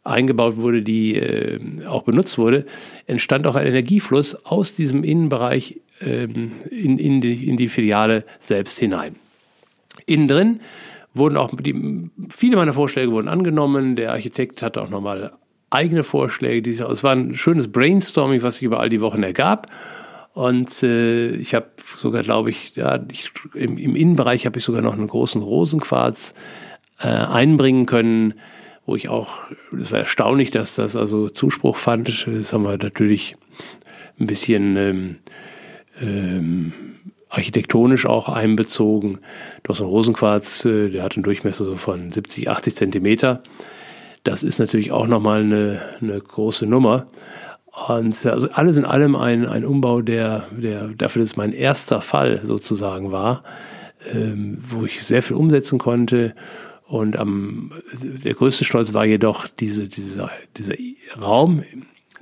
eingebaut 0.03 0.57
wurde, 0.57 0.81
die 0.81 1.15
äh, 1.15 1.61
auch 1.87 2.03
benutzt 2.03 2.37
wurde, 2.37 2.65
entstand 3.07 3.47
auch 3.47 3.55
ein 3.55 3.65
Energiefluss 3.65 4.35
aus 4.45 4.73
diesem 4.73 5.05
Innenbereich 5.05 5.79
ähm, 6.01 6.51
in, 6.71 6.97
in, 6.97 7.21
die, 7.21 7.47
in 7.47 7.55
die 7.55 7.69
Filiale 7.69 8.25
selbst 8.39 8.79
hinein. 8.79 9.15
Innen 10.07 10.27
drin 10.27 10.59
wurden 11.13 11.37
auch 11.37 11.53
die, 11.55 12.09
viele 12.27 12.57
meiner 12.57 12.73
Vorschläge 12.73 13.13
wurden 13.13 13.29
angenommen. 13.29 13.95
Der 13.95 14.11
Architekt 14.11 14.61
hatte 14.61 14.81
auch 14.81 14.89
nochmal 14.89 15.31
eigene 15.69 16.03
Vorschläge. 16.03 16.61
Die, 16.61 16.71
es 16.71 17.03
war 17.03 17.15
ein 17.15 17.35
schönes 17.35 17.71
Brainstorming, 17.71 18.41
was 18.41 18.55
sich 18.55 18.63
über 18.63 18.79
all 18.79 18.89
die 18.89 19.01
Wochen 19.01 19.23
ergab. 19.23 19.67
Und 20.33 20.83
äh, 20.83 21.31
ich 21.31 21.53
habe 21.53 21.67
sogar, 21.97 22.23
glaube 22.23 22.49
ich, 22.49 22.75
ja, 22.75 22.99
ich, 23.11 23.31
im, 23.53 23.77
im, 23.77 23.95
Innenbereich 23.95 24.45
habe 24.45 24.59
ich 24.59 24.63
sogar 24.63 24.81
noch 24.81 24.93
einen 24.93 25.07
großen 25.07 25.41
Rosenquarz 25.41 26.33
äh, 26.99 27.07
einbringen 27.07 27.85
können, 27.85 28.35
wo 28.85 28.95
ich 28.95 29.09
auch, 29.09 29.39
das 29.71 29.91
war 29.91 29.99
erstaunlich, 29.99 30.51
dass 30.51 30.75
das 30.75 30.95
also 30.95 31.29
Zuspruch 31.29 31.75
fand. 31.77 32.07
Das 32.25 32.53
haben 32.53 32.63
wir 32.63 32.77
natürlich 32.77 33.35
ein 34.19 34.27
bisschen 34.27 34.77
ähm, 34.77 35.15
ähm, 36.01 36.73
architektonisch 37.29 38.05
auch 38.05 38.29
einbezogen. 38.29 39.19
Doch 39.63 39.75
so 39.75 39.85
ein 39.85 39.89
Rosenquarz, 39.89 40.65
äh, 40.65 40.89
der 40.89 41.03
hat 41.03 41.15
einen 41.15 41.23
Durchmesser 41.23 41.65
so 41.65 41.75
von 41.75 42.11
70, 42.11 42.49
80 42.49 42.75
Zentimeter. 42.75 43.41
Das 44.29 44.43
ist 44.43 44.59
natürlich 44.59 44.91
auch 44.91 45.07
nochmal 45.07 45.41
eine, 45.41 45.81
eine 46.01 46.21
große 46.21 46.67
Nummer. 46.67 47.07
Und 47.87 48.25
äh, 48.25 48.29
also 48.29 48.47
alles 48.51 48.77
in 48.77 48.85
allem 48.85 49.15
ein, 49.15 49.47
ein 49.47 49.65
Umbau, 49.65 50.01
der, 50.01 50.45
der 50.51 50.89
dafür, 50.89 51.21
dass 51.21 51.31
es 51.31 51.35
mein 51.35 51.51
erster 51.51 51.99
Fall 51.99 52.41
sozusagen 52.43 53.11
war, 53.11 53.43
ähm, 54.13 54.59
wo 54.61 54.85
ich 54.85 55.03
sehr 55.03 55.23
viel 55.23 55.35
umsetzen 55.35 55.79
konnte. 55.79 56.35
Und 56.85 57.17
am, 57.17 57.71
der 58.03 58.35
größte 58.35 58.65
Stolz 58.65 58.93
war 58.93 59.03
jedoch 59.03 59.47
diese, 59.47 59.87
dieser, 59.87 60.29
dieser 60.57 60.75
Raum, 61.19 61.63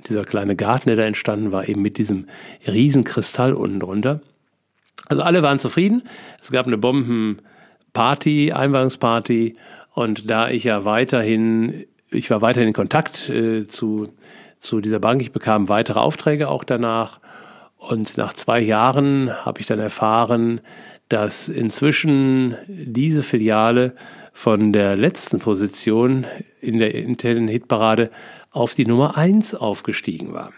dieser 0.08 0.24
kleine 0.24 0.56
Garten, 0.56 0.88
der 0.88 0.96
da 0.96 1.04
entstanden 1.04 1.52
war, 1.52 1.68
eben 1.68 1.82
mit 1.82 1.98
diesem 1.98 2.26
riesen 2.66 3.04
Kristall 3.04 3.52
unten 3.52 3.80
drunter. 3.80 4.22
Also 5.08 5.22
alle 5.22 5.42
waren 5.42 5.58
zufrieden. 5.58 6.04
Es 6.40 6.50
gab 6.50 6.66
eine 6.66 6.78
Bombenparty, 6.78 8.52
Einweihungsparty. 8.52 9.56
Und 9.92 10.30
da 10.30 10.48
ich 10.48 10.64
ja 10.64 10.84
weiterhin, 10.84 11.84
ich 12.10 12.30
war 12.30 12.42
weiterhin 12.42 12.68
in 12.68 12.74
Kontakt 12.74 13.28
äh, 13.28 13.66
zu 13.66 14.08
zu 14.60 14.80
dieser 14.80 14.98
Bank. 14.98 15.22
Ich 15.22 15.32
bekam 15.32 15.68
weitere 15.68 16.00
Aufträge 16.00 16.48
auch 16.48 16.64
danach. 16.64 17.20
Und 17.76 18.16
nach 18.16 18.32
zwei 18.32 18.60
Jahren 18.60 19.30
habe 19.44 19.60
ich 19.60 19.66
dann 19.66 19.78
erfahren, 19.78 20.60
dass 21.08 21.48
inzwischen 21.48 22.56
diese 22.66 23.22
Filiale 23.22 23.94
von 24.32 24.72
der 24.72 24.96
letzten 24.96 25.38
Position 25.38 26.26
in 26.60 26.78
der 26.78 26.94
internen 26.94 27.48
Hitparade 27.48 28.10
auf 28.50 28.74
die 28.74 28.84
Nummer 28.84 29.16
eins 29.16 29.54
aufgestiegen 29.54 30.32
war. 30.32 30.52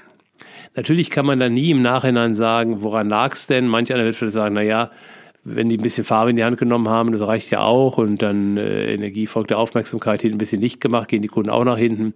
Natürlich 0.75 1.11
kann 1.11 1.27
man 1.27 1.41
da 1.41 1.49
nie 1.49 1.71
im 1.71 1.83
Nachhinein 1.83 2.35
sagen, 2.35 2.83
woran 2.83 3.09
lag 3.09 3.35
es 3.35 3.47
denn? 3.47 3.67
Manch 3.67 3.93
einer 3.93 4.05
wird 4.05 4.17
vielleicht 4.17 4.35
sagen, 4.35 4.55
na 4.55 4.63
ja, 4.63 4.91
wenn 5.45 5.69
die 5.69 5.79
ein 5.79 5.83
bisschen 5.83 6.05
Farbe 6.05 6.31
in 6.31 6.37
die 6.37 6.45
Hand 6.45 6.59
genommen 6.59 6.89
haben, 6.89 7.13
das 7.13 7.27
reicht 7.27 7.51
ja 7.51 7.61
auch 7.61 7.99
und 7.99 8.21
dann 8.21 8.57
äh, 8.57 8.93
Energie 8.93 9.27
folgt 9.27 9.51
der 9.51 9.59
Aufmerksamkeit, 9.59 10.21
hier 10.21 10.31
ein 10.31 10.39
bisschen 10.39 10.61
Licht 10.61 10.81
gemacht, 10.81 11.09
gehen 11.09 11.23
die 11.23 11.29
Kunden 11.29 11.51
auch 11.51 11.65
nach 11.65 11.79
hinten. 11.79 12.15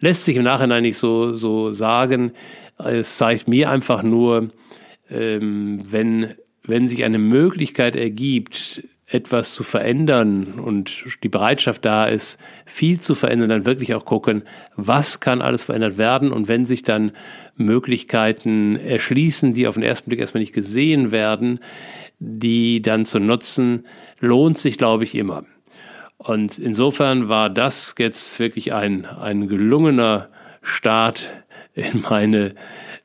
Lässt 0.00 0.24
sich 0.24 0.36
im 0.36 0.42
Nachhinein 0.42 0.82
nicht 0.82 0.98
so, 0.98 1.34
so 1.36 1.72
sagen. 1.72 2.32
Es 2.78 3.16
zeigt 3.16 3.46
mir 3.46 3.70
einfach 3.70 4.02
nur, 4.02 4.50
ähm, 5.10 5.84
wenn, 5.86 6.34
wenn 6.64 6.88
sich 6.88 7.04
eine 7.04 7.18
Möglichkeit 7.18 7.94
ergibt, 7.94 8.82
etwas 9.06 9.54
zu 9.54 9.62
verändern 9.62 10.54
und 10.58 11.04
die 11.22 11.28
Bereitschaft 11.28 11.84
da 11.84 12.06
ist, 12.06 12.38
viel 12.64 13.00
zu 13.00 13.14
verändern, 13.14 13.50
dann 13.50 13.66
wirklich 13.66 13.94
auch 13.94 14.04
gucken, 14.04 14.42
was 14.76 15.20
kann 15.20 15.42
alles 15.42 15.62
verändert 15.62 15.98
werden 15.98 16.32
und 16.32 16.48
wenn 16.48 16.64
sich 16.64 16.82
dann 16.82 17.12
Möglichkeiten 17.56 18.76
erschließen, 18.76 19.52
die 19.52 19.68
auf 19.68 19.74
den 19.74 19.82
ersten 19.82 20.08
Blick 20.08 20.20
erstmal 20.20 20.40
nicht 20.40 20.54
gesehen 20.54 21.12
werden, 21.12 21.60
die 22.24 22.80
dann 22.80 23.04
zu 23.04 23.18
nutzen, 23.18 23.86
lohnt 24.18 24.58
sich, 24.58 24.78
glaube 24.78 25.04
ich, 25.04 25.14
immer. 25.14 25.44
Und 26.16 26.58
insofern 26.58 27.28
war 27.28 27.50
das 27.50 27.94
jetzt 27.98 28.38
wirklich 28.38 28.72
ein, 28.72 29.04
ein 29.04 29.46
gelungener 29.46 30.30
Start 30.62 31.32
in 31.74 32.02
meine 32.08 32.54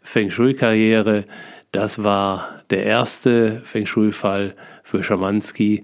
Feng 0.02 0.32
Shui-Karriere. 0.32 1.26
Das 1.72 2.04
war 2.04 2.62
der 2.70 2.84
erste 2.84 3.62
Feng 3.66 3.86
Shui-Fall 3.86 4.56
für 4.84 5.04
Schamanski 5.04 5.84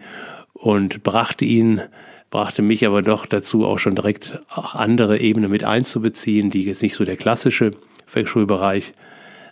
und 0.53 1.03
brachte 1.03 1.43
ihn, 1.43 1.81
brachte 2.31 2.61
mich 2.61 2.85
aber 2.87 3.01
doch 3.01 3.25
dazu, 3.25 3.65
auch 3.65 3.79
schon 3.79 3.95
direkt 3.95 4.39
auch 4.49 4.73
andere 4.73 5.19
Ebenen 5.19 5.51
mit 5.51 5.63
einzubeziehen, 5.63 6.51
die 6.51 6.63
jetzt 6.63 6.81
nicht 6.81 6.95
so 6.95 7.03
der 7.03 7.17
klassische 7.17 7.71
Feng 8.07 8.27
Shui-Bereich 8.27 8.93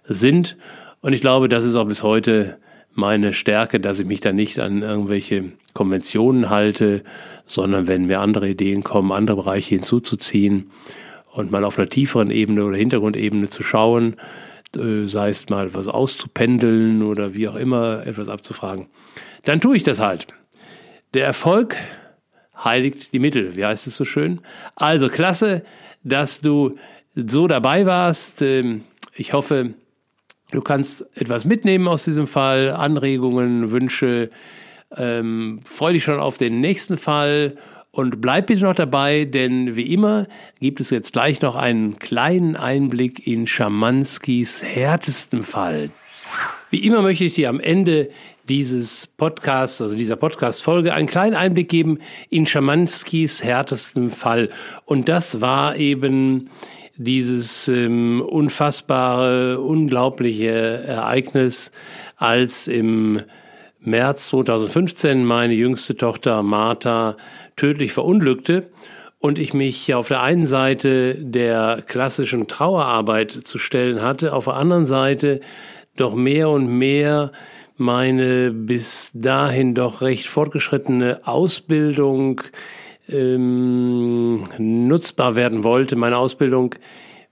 sind. 0.06 0.56
Und 1.02 1.12
ich 1.12 1.22
glaube, 1.22 1.50
das 1.50 1.66
ist 1.66 1.76
auch 1.76 1.86
bis 1.86 2.02
heute 2.02 2.58
meine 2.94 3.34
Stärke, 3.34 3.80
dass 3.80 4.00
ich 4.00 4.06
mich 4.06 4.22
da 4.22 4.32
nicht 4.32 4.60
an 4.60 4.82
irgendwelche 4.82 5.52
Konventionen 5.74 6.50
halte, 6.50 7.04
sondern 7.48 7.88
wenn 7.88 8.06
mir 8.06 8.20
andere 8.20 8.50
Ideen 8.50 8.84
kommen, 8.84 9.12
andere 9.12 9.38
Bereiche 9.38 9.76
hinzuzuziehen 9.76 10.72
und 11.32 11.52
mal 11.52 11.64
auf 11.64 11.78
einer 11.78 11.90
tieferen 11.90 12.30
Ebene 12.30 12.64
oder 12.64 12.78
Hintergrundebene 12.78 13.50
zu 13.50 13.64
schauen, 13.64 14.16
äh, 14.76 15.08
sei 15.08 15.30
es 15.30 15.50
mal 15.50 15.74
was 15.74 15.88
auszupendeln 15.88 17.02
oder 17.02 17.36
wie 17.36 17.48
auch 17.48 17.56
immer 17.56 18.06
etwas 18.06 18.30
abzufragen, 18.30 18.88
dann 19.46 19.62
tue 19.62 19.76
ich 19.76 19.84
das 19.84 20.00
halt. 20.00 20.28
Der 21.14 21.26
Erfolg 21.26 21.76
heiligt 22.64 23.14
die 23.14 23.20
Mittel, 23.20 23.56
wie 23.56 23.66
heißt 23.66 23.88
es 23.88 23.98
so 23.98 24.06
schön? 24.06 24.42
Also 24.76 25.10
klasse, 25.10 25.64
dass 26.04 26.42
du 26.42 26.78
so 27.16 27.48
dabei 27.48 27.86
warst. 27.86 28.42
Ähm, 28.42 28.84
ich 29.16 29.34
hoffe, 29.34 29.74
Du 30.54 30.62
kannst 30.62 31.06
etwas 31.16 31.46
mitnehmen 31.46 31.88
aus 31.88 32.04
diesem 32.04 32.28
Fall, 32.28 32.70
Anregungen, 32.70 33.72
Wünsche. 33.72 34.30
Ähm, 34.96 35.62
freu 35.66 35.94
dich 35.94 36.04
schon 36.04 36.20
auf 36.20 36.38
den 36.38 36.62
nächsten 36.62 36.98
Fall 36.98 37.56
und 37.90 38.22
bleib 38.22 38.46
bitte 38.48 38.64
noch 38.64 38.76
dabei, 38.76 39.26
denn 39.26 39.76
wie 39.76 39.92
immer 39.92 40.28
gibt 40.60 40.80
es 40.80 40.92
jetzt 40.92 41.14
gleich 41.14 41.42
noch 41.42 41.56
einen 41.56 41.98
kleinen 41.98 42.56
Einblick 42.56 43.26
in 43.26 43.48
Schamanskis 43.48 44.64
härtesten 44.64 45.44
Fall. 45.44 45.90
Wie 46.70 46.86
immer 46.86 47.02
möchte 47.02 47.24
ich 47.24 47.34
dir 47.34 47.50
am 47.50 47.60
Ende 47.60 48.12
dieses 48.48 49.08
Podcasts, 49.08 49.82
also 49.82 49.96
dieser 49.96 50.18
Podcast-Folge, 50.18 50.94
einen 50.94 51.08
kleinen 51.08 51.36
Einblick 51.36 51.70
geben 51.70 51.98
in 52.30 52.46
Schamanskis 52.46 53.44
härtesten 53.44 54.12
Fall. 54.12 54.50
Und 54.86 55.10
das 55.10 55.42
war 55.42 55.78
eben 55.78 56.52
dieses 56.96 57.68
ähm, 57.68 58.22
unfassbare, 58.22 59.60
unglaubliche 59.60 60.52
Ereignis, 60.52 61.72
als 62.18 62.68
im 62.68 63.22
März 63.80 64.28
2015 64.28 65.26
meine 65.26 65.54
jüngste 65.54 65.96
Tochter 65.98 66.44
Martha 66.44 67.18
tödlich 67.56 67.92
verunglückte 67.92 68.70
und 69.20 69.40
ich 69.40 69.54
mich 69.54 69.94
auf 69.94 70.08
der 70.08 70.22
einen 70.22 70.46
Seite 70.46 71.16
der 71.16 71.82
klassischen 71.86 72.48
Trauerarbeit 72.48 73.32
zu 73.32 73.58
stellen 73.58 74.02
hatte, 74.02 74.34
auf 74.34 74.46
der 74.46 74.56
anderen 74.56 74.86
Seite 74.86 75.42
doch 75.96 76.16
mehr 76.16 76.50
und 76.50 76.68
mehr 76.68 77.32
meine 77.76 78.52
bis 78.52 79.12
dahin 79.14 79.76
doch 79.76 80.02
recht 80.02 80.28
fortgeschrittene 80.28 81.22
Ausbildung 81.26 82.42
ähm, 83.10 84.44
nutzbar 84.58 85.36
werden 85.36 85.64
wollte, 85.64 85.96
meine 85.96 86.18
Ausbildung, 86.18 86.76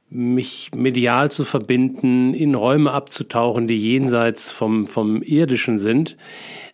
mich 0.09 0.71
medial 0.75 1.31
zu 1.31 1.45
verbinden, 1.45 2.33
in 2.33 2.53
Räume 2.53 2.91
abzutauchen, 2.91 3.67
die 3.67 3.77
jenseits 3.77 4.51
vom, 4.51 4.85
vom 4.85 5.21
Irdischen 5.21 5.79
sind, 5.79 6.17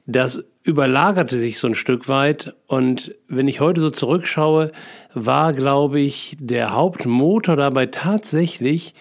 das 0.08 0.44
überlagerte 0.64 1.38
sich 1.38 1.60
so 1.60 1.68
ein 1.68 1.76
Stück 1.76 2.10
weit. 2.10 2.56
Und 2.66 3.16
wenn 3.28 3.48
ich 3.48 3.60
heute 3.60 3.82
so 3.82 3.90
zurückschaue, 3.90 4.72
war, 5.14 5.54
glaube 5.54 6.00
ich, 6.00 6.36
der 6.40 6.74
Hauptmotor 6.74 7.56
dabei 7.56 7.86
tatsächlich, 7.86 8.94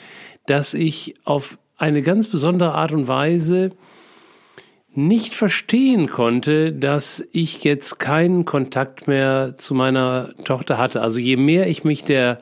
dass 0.46 0.74
ich 0.74 1.14
auf 1.24 1.58
eine 1.78 2.02
ganz 2.02 2.28
besondere 2.28 2.72
Art 2.72 2.92
und 2.92 3.08
Weise 3.08 3.70
nicht 4.96 5.34
verstehen 5.34 6.08
konnte, 6.08 6.72
dass 6.72 7.26
ich 7.32 7.64
jetzt 7.64 7.98
keinen 7.98 8.44
Kontakt 8.44 9.08
mehr 9.08 9.54
zu 9.58 9.74
meiner 9.74 10.34
Tochter 10.44 10.78
hatte. 10.78 11.02
Also 11.02 11.18
je 11.18 11.36
mehr 11.36 11.68
ich 11.68 11.84
mich 11.84 12.04
der, 12.04 12.40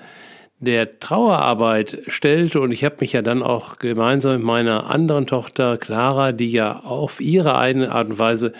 der 0.60 0.98
Trauerarbeit 1.00 1.98
stellte. 2.06 2.60
Und 2.60 2.72
ich 2.72 2.84
habe 2.84 2.96
mich 3.00 3.12
ja 3.12 3.22
dann 3.22 3.42
auch 3.42 3.78
gemeinsam 3.78 4.36
mit 4.36 4.44
meiner 4.44 4.88
anderen 4.90 5.26
Tochter 5.26 5.76
Clara, 5.76 6.32
die 6.32 6.50
ja 6.50 6.80
auf 6.80 7.20
ihre 7.20 7.56
eigene 7.58 7.92
Art 7.92 8.08
und 8.08 8.18
Weise 8.18 8.52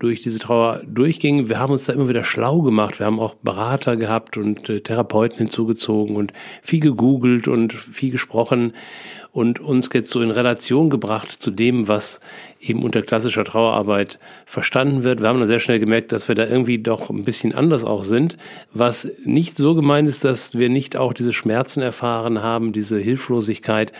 durch 0.00 0.22
diese 0.22 0.38
Trauer 0.38 0.80
durchging. 0.86 1.48
Wir 1.48 1.58
haben 1.58 1.72
uns 1.72 1.84
da 1.84 1.92
immer 1.92 2.08
wieder 2.08 2.24
schlau 2.24 2.62
gemacht. 2.62 2.98
Wir 2.98 3.06
haben 3.06 3.20
auch 3.20 3.34
Berater 3.34 3.96
gehabt 3.96 4.36
und 4.38 4.68
äh, 4.68 4.80
Therapeuten 4.80 5.38
hinzugezogen 5.38 6.16
und 6.16 6.32
viel 6.62 6.80
gegoogelt 6.80 7.46
und 7.48 7.74
viel 7.74 8.10
gesprochen 8.10 8.72
und 9.30 9.60
uns 9.60 9.90
jetzt 9.92 10.10
so 10.10 10.22
in 10.22 10.30
Relation 10.30 10.88
gebracht 10.88 11.30
zu 11.30 11.50
dem, 11.50 11.86
was 11.86 12.20
eben 12.60 12.82
unter 12.82 13.02
klassischer 13.02 13.44
Trauerarbeit 13.44 14.18
verstanden 14.46 15.04
wird. 15.04 15.20
Wir 15.20 15.28
haben 15.28 15.38
dann 15.38 15.48
sehr 15.48 15.60
schnell 15.60 15.78
gemerkt, 15.78 16.12
dass 16.12 16.28
wir 16.28 16.34
da 16.34 16.46
irgendwie 16.46 16.78
doch 16.78 17.10
ein 17.10 17.24
bisschen 17.24 17.54
anders 17.54 17.84
auch 17.84 18.02
sind, 18.02 18.38
was 18.72 19.12
nicht 19.24 19.58
so 19.58 19.74
gemeint 19.74 20.08
ist, 20.08 20.24
dass 20.24 20.54
wir 20.54 20.70
nicht 20.70 20.96
auch 20.96 21.12
diese 21.12 21.34
Schmerzen 21.34 21.82
erfahren 21.82 22.42
haben, 22.42 22.72
diese 22.72 22.98
Hilflosigkeit. 22.98 23.92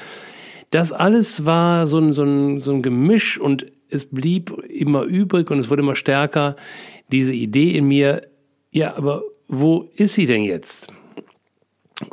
Das 0.71 0.93
alles 0.93 1.45
war 1.45 1.87
so 1.87 1.99
ein, 1.99 2.15
so 2.15 2.23
ein, 2.23 2.61
so 2.61 2.73
ein 2.73 2.81
Gemisch 2.81 3.39
und 3.39 3.67
es 3.91 4.07
blieb 4.07 4.51
immer 4.69 5.03
übrig 5.03 5.51
und 5.51 5.59
es 5.59 5.71
wurde 5.71 5.83
immer 5.83 5.97
stärker, 5.97 6.57
diese 7.11 7.35
Idee 7.35 7.71
in 7.71 7.87
mir, 7.87 8.29
ja, 8.71 8.97
aber 8.97 9.23
wo 9.49 9.91
ist 9.97 10.15
sie 10.15 10.27
denn 10.27 10.45
jetzt? 10.45 10.93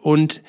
Und 0.02 0.42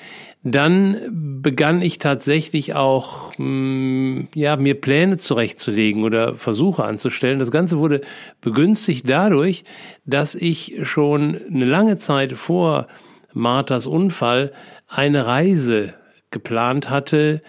dann 0.43 1.41
begann 1.41 1.81
ich 1.81 1.99
tatsächlich 1.99 2.73
auch, 2.73 3.33
mm, 3.37 4.21
ja, 4.35 4.55
mir 4.55 4.79
Pläne 4.79 5.17
zurechtzulegen 5.17 6.03
oder 6.03 6.35
Versuche 6.35 6.85
anzustellen. 6.85 7.39
Das 7.39 7.51
Ganze 7.51 7.79
wurde 7.79 8.01
begünstigt 8.41 9.09
dadurch, 9.09 9.65
dass 10.05 10.35
ich 10.35 10.79
schon 10.83 11.37
eine 11.51 11.65
lange 11.65 11.97
Zeit 11.97 12.33
vor 12.33 12.87
Marthas 13.33 13.85
Unfall 13.85 14.53
eine 14.87 15.25
Reise 15.27 15.93
geplant 16.31 16.89
hatte 16.89 17.41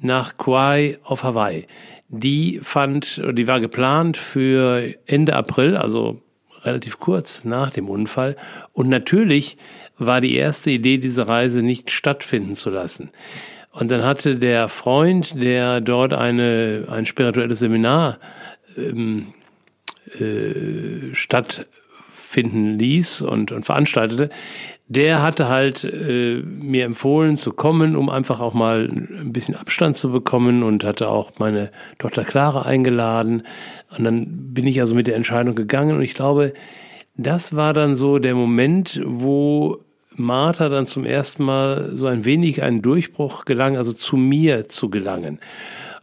nach 0.00 0.36
Kauai 0.36 0.98
auf 1.02 1.24
Hawaii 1.24 1.66
die 2.08 2.60
fand, 2.62 3.20
die 3.32 3.46
war 3.46 3.60
geplant 3.60 4.16
für 4.16 4.94
Ende 5.06 5.36
April, 5.36 5.76
also 5.76 6.22
relativ 6.64 6.98
kurz 6.98 7.44
nach 7.44 7.70
dem 7.70 7.88
Unfall. 7.88 8.36
Und 8.72 8.88
natürlich 8.88 9.56
war 9.98 10.20
die 10.20 10.34
erste 10.34 10.70
Idee, 10.70 10.98
diese 10.98 11.28
Reise 11.28 11.62
nicht 11.62 11.90
stattfinden 11.90 12.56
zu 12.56 12.70
lassen. 12.70 13.10
Und 13.72 13.90
dann 13.90 14.04
hatte 14.04 14.36
der 14.36 14.68
Freund, 14.68 15.40
der 15.40 15.80
dort 15.80 16.12
eine, 16.12 16.86
ein 16.90 17.06
spirituelles 17.06 17.60
Seminar 17.60 18.18
ähm, 18.76 19.28
äh, 20.18 21.14
stattfinden 21.14 22.78
ließ 22.78 23.22
und, 23.22 23.52
und 23.52 23.64
veranstaltete, 23.66 24.30
der 24.88 25.22
hatte 25.22 25.48
halt 25.48 25.84
äh, 25.84 26.42
mir 26.42 26.86
empfohlen 26.86 27.36
zu 27.36 27.52
kommen, 27.52 27.94
um 27.94 28.08
einfach 28.08 28.40
auch 28.40 28.54
mal 28.54 28.88
ein 28.88 29.32
bisschen 29.32 29.54
Abstand 29.54 29.98
zu 29.98 30.10
bekommen 30.10 30.62
und 30.62 30.82
hatte 30.82 31.08
auch 31.08 31.32
meine 31.38 31.70
Tochter 31.98 32.24
Clara 32.24 32.62
eingeladen. 32.62 33.42
Und 33.96 34.04
dann 34.04 34.54
bin 34.54 34.66
ich 34.66 34.80
also 34.80 34.94
mit 34.94 35.06
der 35.06 35.16
Entscheidung 35.16 35.54
gegangen 35.54 35.96
und 35.96 36.02
ich 36.02 36.14
glaube, 36.14 36.54
das 37.16 37.54
war 37.54 37.74
dann 37.74 37.96
so 37.96 38.18
der 38.18 38.34
Moment, 38.34 39.00
wo 39.04 39.84
Martha 40.14 40.70
dann 40.70 40.86
zum 40.86 41.04
ersten 41.04 41.44
Mal 41.44 41.90
so 41.94 42.06
ein 42.06 42.24
wenig 42.24 42.62
einen 42.62 42.80
Durchbruch 42.80 43.44
gelang, 43.44 43.76
also 43.76 43.92
zu 43.92 44.16
mir 44.16 44.68
zu 44.68 44.88
gelangen. 44.88 45.38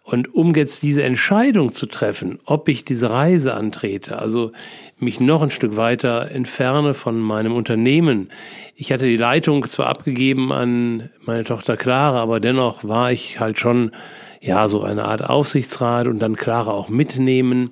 Und 0.05 0.35
um 0.35 0.53
jetzt 0.53 0.83
diese 0.83 1.01
Entscheidung 1.01 1.73
zu 1.73 1.87
treffen, 1.87 2.37
ob 2.45 2.69
ich 2.69 2.85
diese 2.85 3.09
Reise 3.09 3.55
antrete, 3.55 4.19
also 4.19 4.51
mich 4.99 5.19
noch 5.19 5.41
ein 5.41 5.49
Stück 5.49 5.77
weiter 5.77 6.29
entferne 6.29 6.93
von 6.93 7.19
meinem 7.19 7.55
Unternehmen. 7.55 8.29
Ich 8.75 8.91
hatte 8.91 9.05
die 9.05 9.17
Leitung 9.17 9.67
zwar 9.67 9.87
abgegeben 9.87 10.53
an 10.53 11.09
meine 11.25 11.43
Tochter 11.43 11.75
Clara, 11.75 12.21
aber 12.21 12.39
dennoch 12.39 12.83
war 12.83 13.11
ich 13.11 13.39
halt 13.39 13.57
schon 13.57 13.93
ja, 14.41 14.69
so 14.69 14.83
eine 14.83 15.05
Art 15.05 15.23
Aufsichtsrat 15.23 16.05
und 16.05 16.19
dann 16.19 16.35
Clara 16.35 16.69
auch 16.69 16.87
mitnehmen. 16.87 17.71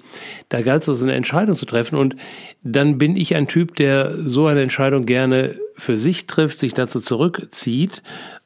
Da 0.49 0.63
galt 0.63 0.81
es 0.81 0.89
also 0.89 1.05
eine 1.05 1.13
Entscheidung 1.13 1.53
zu 1.53 1.67
treffen 1.67 1.99
und 1.99 2.15
dann 2.63 2.97
bin 2.97 3.15
ich 3.15 3.35
ein 3.35 3.47
Typ, 3.47 3.75
der 3.75 4.11
so 4.17 4.47
eine 4.47 4.63
Entscheidung 4.63 5.05
gerne 5.05 5.59
für 5.75 5.97
sich 5.97 6.25
trifft, 6.25 6.57
sich 6.57 6.73
dazu 6.73 6.99
zurückzieht 6.99 8.01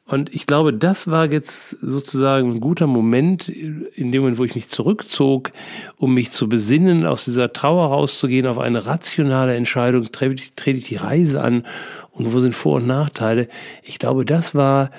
und 0.08 0.34
ich 0.34 0.46
glaube, 0.46 0.72
das 0.72 1.06
war 1.08 1.30
jetzt 1.30 1.70
sozusagen 1.82 2.50
ein 2.50 2.60
guter 2.60 2.86
Moment, 2.86 3.50
in 3.50 4.10
dem 4.10 4.22
Moment, 4.22 4.38
wo 4.38 4.44
ich 4.44 4.54
mich 4.54 4.70
zurückzog, 4.70 5.52
um 5.98 6.14
mich 6.14 6.30
zu 6.30 6.48
besinnen, 6.48 7.04
aus 7.04 7.26
dieser 7.26 7.52
Trauer 7.52 7.88
rauszugehen, 7.88 8.46
auf 8.46 8.56
eine 8.56 8.86
rationale 8.86 9.54
Entscheidung, 9.54 10.10
trete 10.10 10.70
ich, 10.70 10.84
die 10.84 10.96
Reise 10.96 11.42
an 11.42 11.66
und 12.10 12.32
wo 12.32 12.40
sind 12.40 12.54
Vor- 12.54 12.76
und 12.76 12.86
Nachteile. 12.86 13.48
Ich 13.82 13.98
glaube, 13.98 14.24
das 14.24 14.54
war 14.54 14.90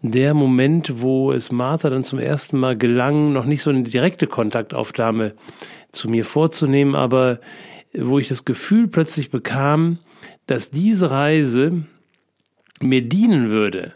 der 0.00 0.32
Moment, 0.32 1.02
wo 1.02 1.30
es 1.30 1.52
Martha 1.52 1.90
dann 1.90 2.02
zum 2.02 2.18
ersten 2.18 2.58
Mal 2.58 2.74
gelang, 2.78 3.34
noch 3.34 3.44
nicht 3.44 3.60
so 3.60 3.68
eine 3.68 3.82
direkte 3.82 4.26
Kontaktaufnahme 4.26 5.34
zu 5.92 6.08
mir 6.08 6.24
vorzunehmen, 6.24 6.94
aber 6.94 7.38
wo 7.92 8.18
ich 8.18 8.28
das 8.28 8.46
Gefühl 8.46 8.88
plötzlich 8.88 9.30
bekam, 9.30 9.98
dass 10.46 10.70
diese 10.70 11.10
Reise 11.10 11.84
mir 12.80 13.02
dienen 13.02 13.50
würde 13.50 13.92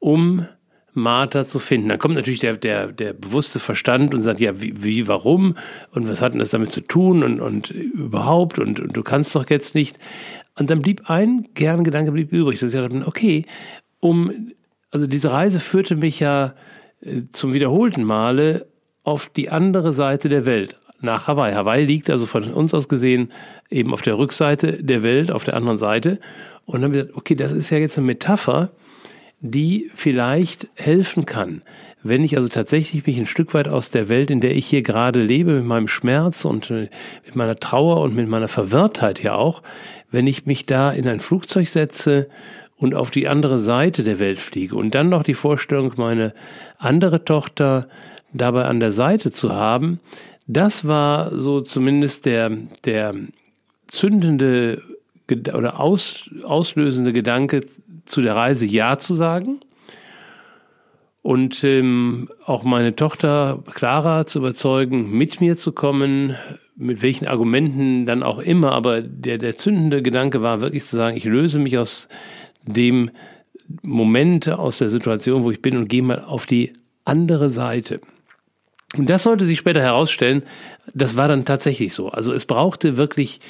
um 0.00 0.46
Martha 0.92 1.46
zu 1.46 1.58
finden. 1.58 1.88
Dann 1.88 1.98
kommt 1.98 2.14
natürlich 2.14 2.40
der, 2.40 2.56
der, 2.56 2.88
der 2.88 3.12
bewusste 3.12 3.60
Verstand 3.60 4.12
und 4.14 4.22
sagt, 4.22 4.40
ja, 4.40 4.60
wie, 4.60 4.82
wie 4.82 5.06
warum 5.06 5.56
und 5.92 6.08
was 6.08 6.20
hat 6.20 6.32
denn 6.32 6.40
das 6.40 6.50
damit 6.50 6.72
zu 6.72 6.80
tun 6.80 7.22
und, 7.22 7.40
und 7.40 7.70
überhaupt 7.70 8.58
und, 8.58 8.80
und 8.80 8.96
du 8.96 9.02
kannst 9.02 9.34
doch 9.34 9.48
jetzt 9.48 9.74
nicht. 9.74 9.98
Und 10.58 10.70
dann 10.70 10.82
blieb 10.82 11.08
ein 11.08 11.48
Gedanke 11.54 12.12
blieb 12.12 12.32
übrig, 12.32 12.58
dass 12.58 12.74
ich 12.74 12.80
dachte, 12.80 13.06
okay, 13.06 13.46
um, 14.00 14.50
also 14.90 15.06
diese 15.06 15.30
Reise 15.30 15.60
führte 15.60 15.94
mich 15.94 16.18
ja 16.20 16.54
äh, 17.02 17.22
zum 17.32 17.52
wiederholten 17.52 18.04
Male 18.04 18.66
auf 19.04 19.28
die 19.28 19.50
andere 19.50 19.92
Seite 19.92 20.28
der 20.28 20.44
Welt, 20.44 20.78
nach 21.00 21.26
Hawaii. 21.26 21.54
Hawaii 21.54 21.84
liegt 21.84 22.10
also 22.10 22.26
von 22.26 22.52
uns 22.52 22.74
aus 22.74 22.88
gesehen 22.88 23.32
eben 23.70 23.92
auf 23.92 24.02
der 24.02 24.18
Rückseite 24.18 24.82
der 24.82 25.02
Welt, 25.02 25.30
auf 25.30 25.44
der 25.44 25.54
anderen 25.54 25.78
Seite. 25.78 26.18
Und 26.66 26.82
dann 26.82 26.90
habe 26.90 26.96
ich 26.96 27.02
gedacht, 27.04 27.18
okay, 27.18 27.34
das 27.34 27.52
ist 27.52 27.70
ja 27.70 27.78
jetzt 27.78 27.96
eine 27.96 28.06
Metapher 28.06 28.70
die 29.40 29.90
vielleicht 29.94 30.68
helfen 30.74 31.24
kann. 31.26 31.62
Wenn 32.02 32.24
ich 32.24 32.36
also 32.36 32.48
tatsächlich 32.48 33.06
mich 33.06 33.18
ein 33.18 33.26
Stück 33.26 33.52
weit 33.52 33.68
aus 33.68 33.90
der 33.90 34.08
Welt, 34.08 34.30
in 34.30 34.40
der 34.40 34.54
ich 34.54 34.66
hier 34.66 34.82
gerade 34.82 35.22
lebe, 35.22 35.52
mit 35.52 35.64
meinem 35.64 35.88
Schmerz 35.88 36.44
und 36.44 36.70
äh, 36.70 36.88
mit 37.26 37.36
meiner 37.36 37.56
Trauer 37.56 38.00
und 38.00 38.14
mit 38.14 38.28
meiner 38.28 38.48
Verwirrtheit 38.48 39.22
ja 39.22 39.34
auch, 39.34 39.62
wenn 40.10 40.26
ich 40.26 40.46
mich 40.46 40.66
da 40.66 40.90
in 40.92 41.06
ein 41.08 41.20
Flugzeug 41.20 41.68
setze 41.68 42.28
und 42.76 42.94
auf 42.94 43.10
die 43.10 43.28
andere 43.28 43.58
Seite 43.60 44.02
der 44.02 44.18
Welt 44.18 44.40
fliege 44.40 44.76
und 44.76 44.94
dann 44.94 45.08
noch 45.08 45.22
die 45.22 45.34
Vorstellung, 45.34 45.92
meine 45.96 46.34
andere 46.78 47.24
Tochter 47.24 47.88
dabei 48.32 48.64
an 48.64 48.80
der 48.80 48.92
Seite 48.92 49.32
zu 49.32 49.52
haben, 49.52 50.00
das 50.46 50.86
war 50.86 51.34
so 51.34 51.60
zumindest 51.60 52.26
der, 52.26 52.50
der 52.84 53.14
zündende 53.86 54.82
oder 55.30 55.78
aus, 55.78 56.28
auslösende 56.42 57.12
Gedanke 57.12 57.60
zu 58.10 58.22
der 58.22 58.36
Reise 58.36 58.66
Ja 58.66 58.98
zu 58.98 59.14
sagen 59.14 59.60
und 61.22 61.64
ähm, 61.64 62.28
auch 62.44 62.62
meine 62.62 62.96
Tochter 62.96 63.62
Clara 63.74 64.26
zu 64.26 64.38
überzeugen, 64.38 65.10
mit 65.10 65.40
mir 65.40 65.56
zu 65.56 65.72
kommen, 65.72 66.36
mit 66.76 67.02
welchen 67.02 67.26
Argumenten 67.26 68.06
dann 68.06 68.22
auch 68.22 68.38
immer, 68.38 68.72
aber 68.72 69.02
der, 69.02 69.38
der 69.38 69.56
zündende 69.56 70.02
Gedanke 70.02 70.40
war 70.42 70.60
wirklich 70.60 70.86
zu 70.86 70.96
sagen, 70.96 71.16
ich 71.16 71.24
löse 71.24 71.58
mich 71.58 71.76
aus 71.76 72.08
dem 72.64 73.10
Moment, 73.82 74.48
aus 74.48 74.78
der 74.78 74.90
Situation, 74.90 75.44
wo 75.44 75.50
ich 75.50 75.62
bin 75.62 75.76
und 75.76 75.88
gehe 75.88 76.02
mal 76.02 76.24
auf 76.24 76.46
die 76.46 76.72
andere 77.04 77.50
Seite. 77.50 78.00
Und 78.96 79.08
das 79.08 79.22
sollte 79.22 79.46
sich 79.46 79.58
später 79.58 79.80
herausstellen, 79.80 80.42
das 80.94 81.16
war 81.16 81.28
dann 81.28 81.44
tatsächlich 81.44 81.94
so. 81.94 82.08
Also 82.08 82.32
es 82.32 82.44
brauchte 82.44 82.96
wirklich 82.96 83.40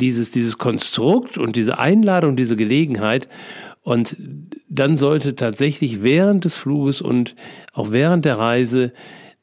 dieses, 0.00 0.32
dieses 0.32 0.58
Konstrukt 0.58 1.38
und 1.38 1.54
diese 1.54 1.78
Einladung, 1.78 2.36
diese 2.36 2.56
Gelegenheit. 2.56 3.28
Und 3.88 4.18
dann 4.68 4.98
sollte 4.98 5.34
tatsächlich 5.34 6.02
während 6.02 6.44
des 6.44 6.54
Fluges 6.54 7.00
und 7.00 7.34
auch 7.72 7.90
während 7.90 8.26
der 8.26 8.38
Reise 8.38 8.92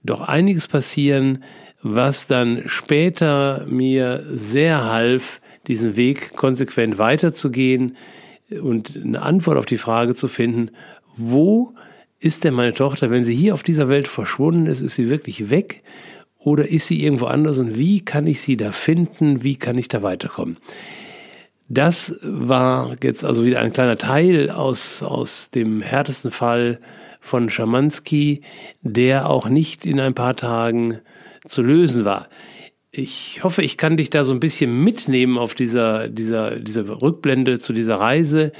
doch 0.03 0.21
einiges 0.21 0.67
passieren, 0.67 1.43
was 1.81 2.27
dann 2.27 2.61
später 2.67 3.65
mir 3.67 4.23
sehr 4.33 4.83
half, 4.83 5.41
diesen 5.65 5.97
Weg 5.97 6.35
konsequent 6.35 6.99
weiterzugehen 6.99 7.97
und 8.61 8.95
eine 8.95 9.23
Antwort 9.23 9.57
auf 9.57 9.65
die 9.65 9.79
Frage 9.79 10.13
zu 10.13 10.27
finden, 10.27 10.69
wo 11.15 11.73
ist 12.19 12.43
denn 12.43 12.53
meine 12.53 12.75
Tochter, 12.75 13.09
wenn 13.09 13.23
sie 13.23 13.33
hier 13.33 13.55
auf 13.55 13.63
dieser 13.63 13.89
Welt 13.89 14.07
verschwunden 14.07 14.67
ist, 14.67 14.79
ist 14.79 14.93
sie 14.93 15.09
wirklich 15.09 15.49
weg 15.49 15.81
oder 16.37 16.69
ist 16.69 16.85
sie 16.85 17.03
irgendwo 17.03 17.25
anders 17.25 17.57
und 17.57 17.79
wie 17.79 18.01
kann 18.01 18.27
ich 18.27 18.41
sie 18.41 18.57
da 18.57 18.71
finden, 18.71 19.41
wie 19.41 19.55
kann 19.55 19.79
ich 19.79 19.87
da 19.87 20.03
weiterkommen? 20.03 20.57
Das 21.67 22.19
war 22.21 22.95
jetzt 23.01 23.25
also 23.25 23.43
wieder 23.43 23.59
ein 23.59 23.73
kleiner 23.73 23.97
Teil 23.97 24.51
aus, 24.51 25.01
aus 25.01 25.49
dem 25.49 25.81
härtesten 25.81 26.31
Fall 26.31 26.79
von 27.19 27.49
Schamanski, 27.49 28.41
der 28.81 29.29
auch 29.29 29.49
nicht 29.49 29.85
in 29.85 29.99
ein 29.99 30.13
paar 30.13 30.35
Tagen 30.35 30.99
zu 31.47 31.63
lösen 31.63 32.05
war. 32.05 32.29
Ich 32.91 33.43
hoffe, 33.43 33.61
ich 33.61 33.77
kann 33.77 33.97
dich 33.97 34.09
da 34.09 34.23
so 34.25 34.33
ein 34.33 34.39
bisschen 34.39 34.83
mitnehmen 34.83 35.37
auf 35.37 35.55
dieser, 35.55 36.07
dieser, 36.07 36.57
dieser 36.59 37.01
Rückblende 37.01 37.59
zu 37.59 37.73
dieser 37.73 37.95
Reise, 37.95 38.51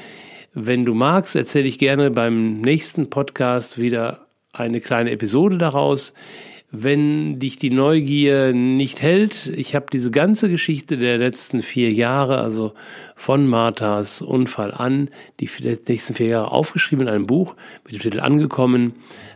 Wenn 0.57 0.85
du 0.85 0.93
magst, 0.93 1.35
erzähle 1.35 1.67
ich 1.67 1.77
gerne 1.77 2.11
beim 2.11 2.61
nächsten 2.61 3.09
Podcast 3.09 3.77
wieder 3.77 4.27
eine 4.53 4.79
kleine 4.79 5.11
Episode 5.11 5.57
daraus. 5.57 6.13
Wenn 6.77 7.39
dich 7.39 7.57
die 7.57 7.69
Neugier 7.69 8.51
nicht 8.51 9.01
hält, 9.01 9.47
ich 9.47 9.75
habe 9.75 9.85
diese 9.93 10.11
ganze 10.11 10.49
Geschichte 10.49 10.97
der 10.97 11.17
letzten 11.17 11.61
vier 11.61 11.93
Jahre, 11.93 12.39
also 12.39 12.73
von 13.15 13.47
Marthas 13.47 14.21
Unfall 14.21 14.73
an, 14.73 15.09
die 15.39 15.49
nächsten 15.87 16.15
vier 16.15 16.27
Jahre 16.27 16.51
aufgeschrieben 16.51 17.07
in 17.07 17.13
einem 17.13 17.27
Buch 17.27 17.55
mit 17.85 17.93
dem 17.93 17.99
Titel 18.01 18.19
Angekommen. 18.19 18.93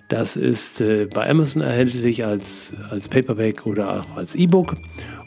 Das 0.09 0.35
ist 0.35 0.81
äh, 0.81 1.05
bei 1.05 1.29
Amazon 1.29 1.61
erhältlich 1.61 2.25
als, 2.25 2.73
als 2.89 3.07
Paperback 3.07 3.65
oder 3.65 4.01
auch 4.01 4.17
als 4.17 4.35
E-Book 4.35 4.75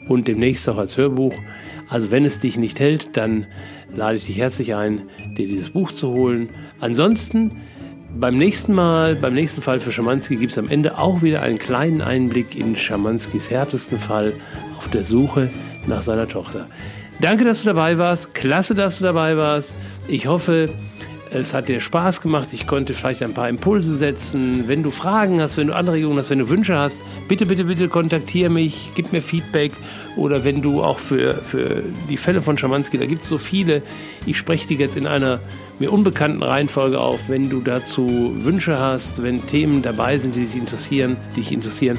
und 0.07 0.27
demnächst 0.27 0.69
auch 0.69 0.77
als 0.77 0.97
Hörbuch. 0.97 1.33
Also 1.89 2.11
wenn 2.11 2.25
es 2.25 2.39
dich 2.39 2.57
nicht 2.57 2.79
hält, 2.79 3.17
dann 3.17 3.47
lade 3.95 4.17
ich 4.17 4.25
dich 4.25 4.37
herzlich 4.37 4.75
ein, 4.75 5.09
dir 5.37 5.47
dieses 5.47 5.71
Buch 5.71 5.91
zu 5.91 6.11
holen. 6.11 6.49
Ansonsten 6.79 7.51
beim 8.19 8.37
nächsten 8.37 8.73
Mal, 8.73 9.15
beim 9.15 9.33
nächsten 9.33 9.61
Fall 9.61 9.79
für 9.79 9.91
Schamanski 9.91 10.35
gibt 10.35 10.51
es 10.51 10.57
am 10.57 10.69
Ende 10.69 10.97
auch 10.97 11.21
wieder 11.21 11.41
einen 11.41 11.57
kleinen 11.57 12.01
Einblick 12.01 12.55
in 12.55 12.75
Schamanskis 12.75 13.49
härtesten 13.49 13.99
Fall 13.99 14.33
auf 14.77 14.87
der 14.89 15.03
Suche 15.03 15.49
nach 15.87 16.01
seiner 16.01 16.27
Tochter. 16.27 16.67
Danke, 17.19 17.43
dass 17.43 17.61
du 17.61 17.67
dabei 17.67 17.97
warst. 17.97 18.33
Klasse, 18.33 18.75
dass 18.75 18.99
du 18.99 19.03
dabei 19.03 19.37
warst. 19.37 19.75
Ich 20.07 20.27
hoffe, 20.27 20.69
es 21.33 21.53
hat 21.53 21.67
dir 21.67 21.81
Spaß 21.81 22.21
gemacht. 22.21 22.49
Ich 22.51 22.67
konnte 22.67 22.93
vielleicht 22.93 23.23
ein 23.23 23.33
paar 23.33 23.49
Impulse 23.49 23.95
setzen. 23.95 24.67
Wenn 24.67 24.83
du 24.83 24.91
Fragen 24.91 25.41
hast, 25.41 25.57
wenn 25.57 25.67
du 25.67 25.75
Anregungen 25.75 26.17
hast, 26.17 26.29
wenn 26.29 26.39
du 26.39 26.49
Wünsche 26.49 26.77
hast, 26.77 26.97
bitte, 27.27 27.45
bitte, 27.45 27.65
bitte 27.65 27.87
kontaktiere 27.87 28.49
mich, 28.49 28.91
gib 28.95 29.11
mir 29.11 29.21
Feedback. 29.21 29.71
Oder 30.15 30.43
wenn 30.43 30.61
du 30.61 30.83
auch 30.83 30.99
für, 30.99 31.33
für 31.33 31.83
die 32.09 32.17
Fälle 32.17 32.41
von 32.41 32.57
Schamanski, 32.57 32.97
da 32.97 33.05
gibt 33.05 33.23
es 33.23 33.29
so 33.29 33.37
viele, 33.37 33.81
ich 34.25 34.37
spreche 34.37 34.67
die 34.67 34.75
jetzt 34.75 34.95
in 34.95 35.07
einer 35.07 35.39
mir 35.79 35.91
unbekannten 35.91 36.43
Reihenfolge 36.43 36.99
auf. 36.99 37.29
Wenn 37.29 37.49
du 37.49 37.61
dazu 37.61 38.35
Wünsche 38.37 38.79
hast, 38.79 39.23
wenn 39.23 39.45
Themen 39.47 39.81
dabei 39.81 40.19
sind, 40.19 40.35
die 40.35 40.41
dich 40.41 40.55
interessieren, 40.55 41.17
die 41.35 41.41
dich 41.41 41.51
interessieren, 41.51 41.97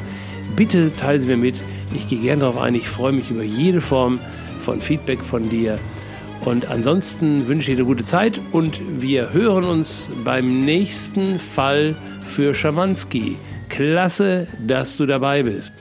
bitte 0.54 0.92
teile 0.94 1.18
sie 1.18 1.26
mir 1.26 1.36
mit. 1.36 1.56
Ich 1.94 2.08
gehe 2.08 2.20
gerne 2.20 2.40
darauf 2.40 2.58
ein. 2.58 2.74
Ich 2.74 2.88
freue 2.88 3.12
mich 3.12 3.30
über 3.30 3.42
jede 3.42 3.80
Form 3.80 4.20
von 4.62 4.80
Feedback 4.80 5.20
von 5.20 5.48
dir. 5.50 5.78
Und 6.44 6.66
ansonsten 6.66 7.46
wünsche 7.46 7.70
ich 7.70 7.76
dir 7.76 7.82
eine 7.82 7.86
gute 7.86 8.04
Zeit 8.04 8.38
und 8.52 8.80
wir 9.00 9.32
hören 9.32 9.64
uns 9.64 10.10
beim 10.24 10.60
nächsten 10.60 11.38
Fall 11.38 11.94
für 12.26 12.54
Schamanski. 12.54 13.36
Klasse, 13.68 14.46
dass 14.66 14.96
du 14.96 15.06
dabei 15.06 15.42
bist. 15.42 15.73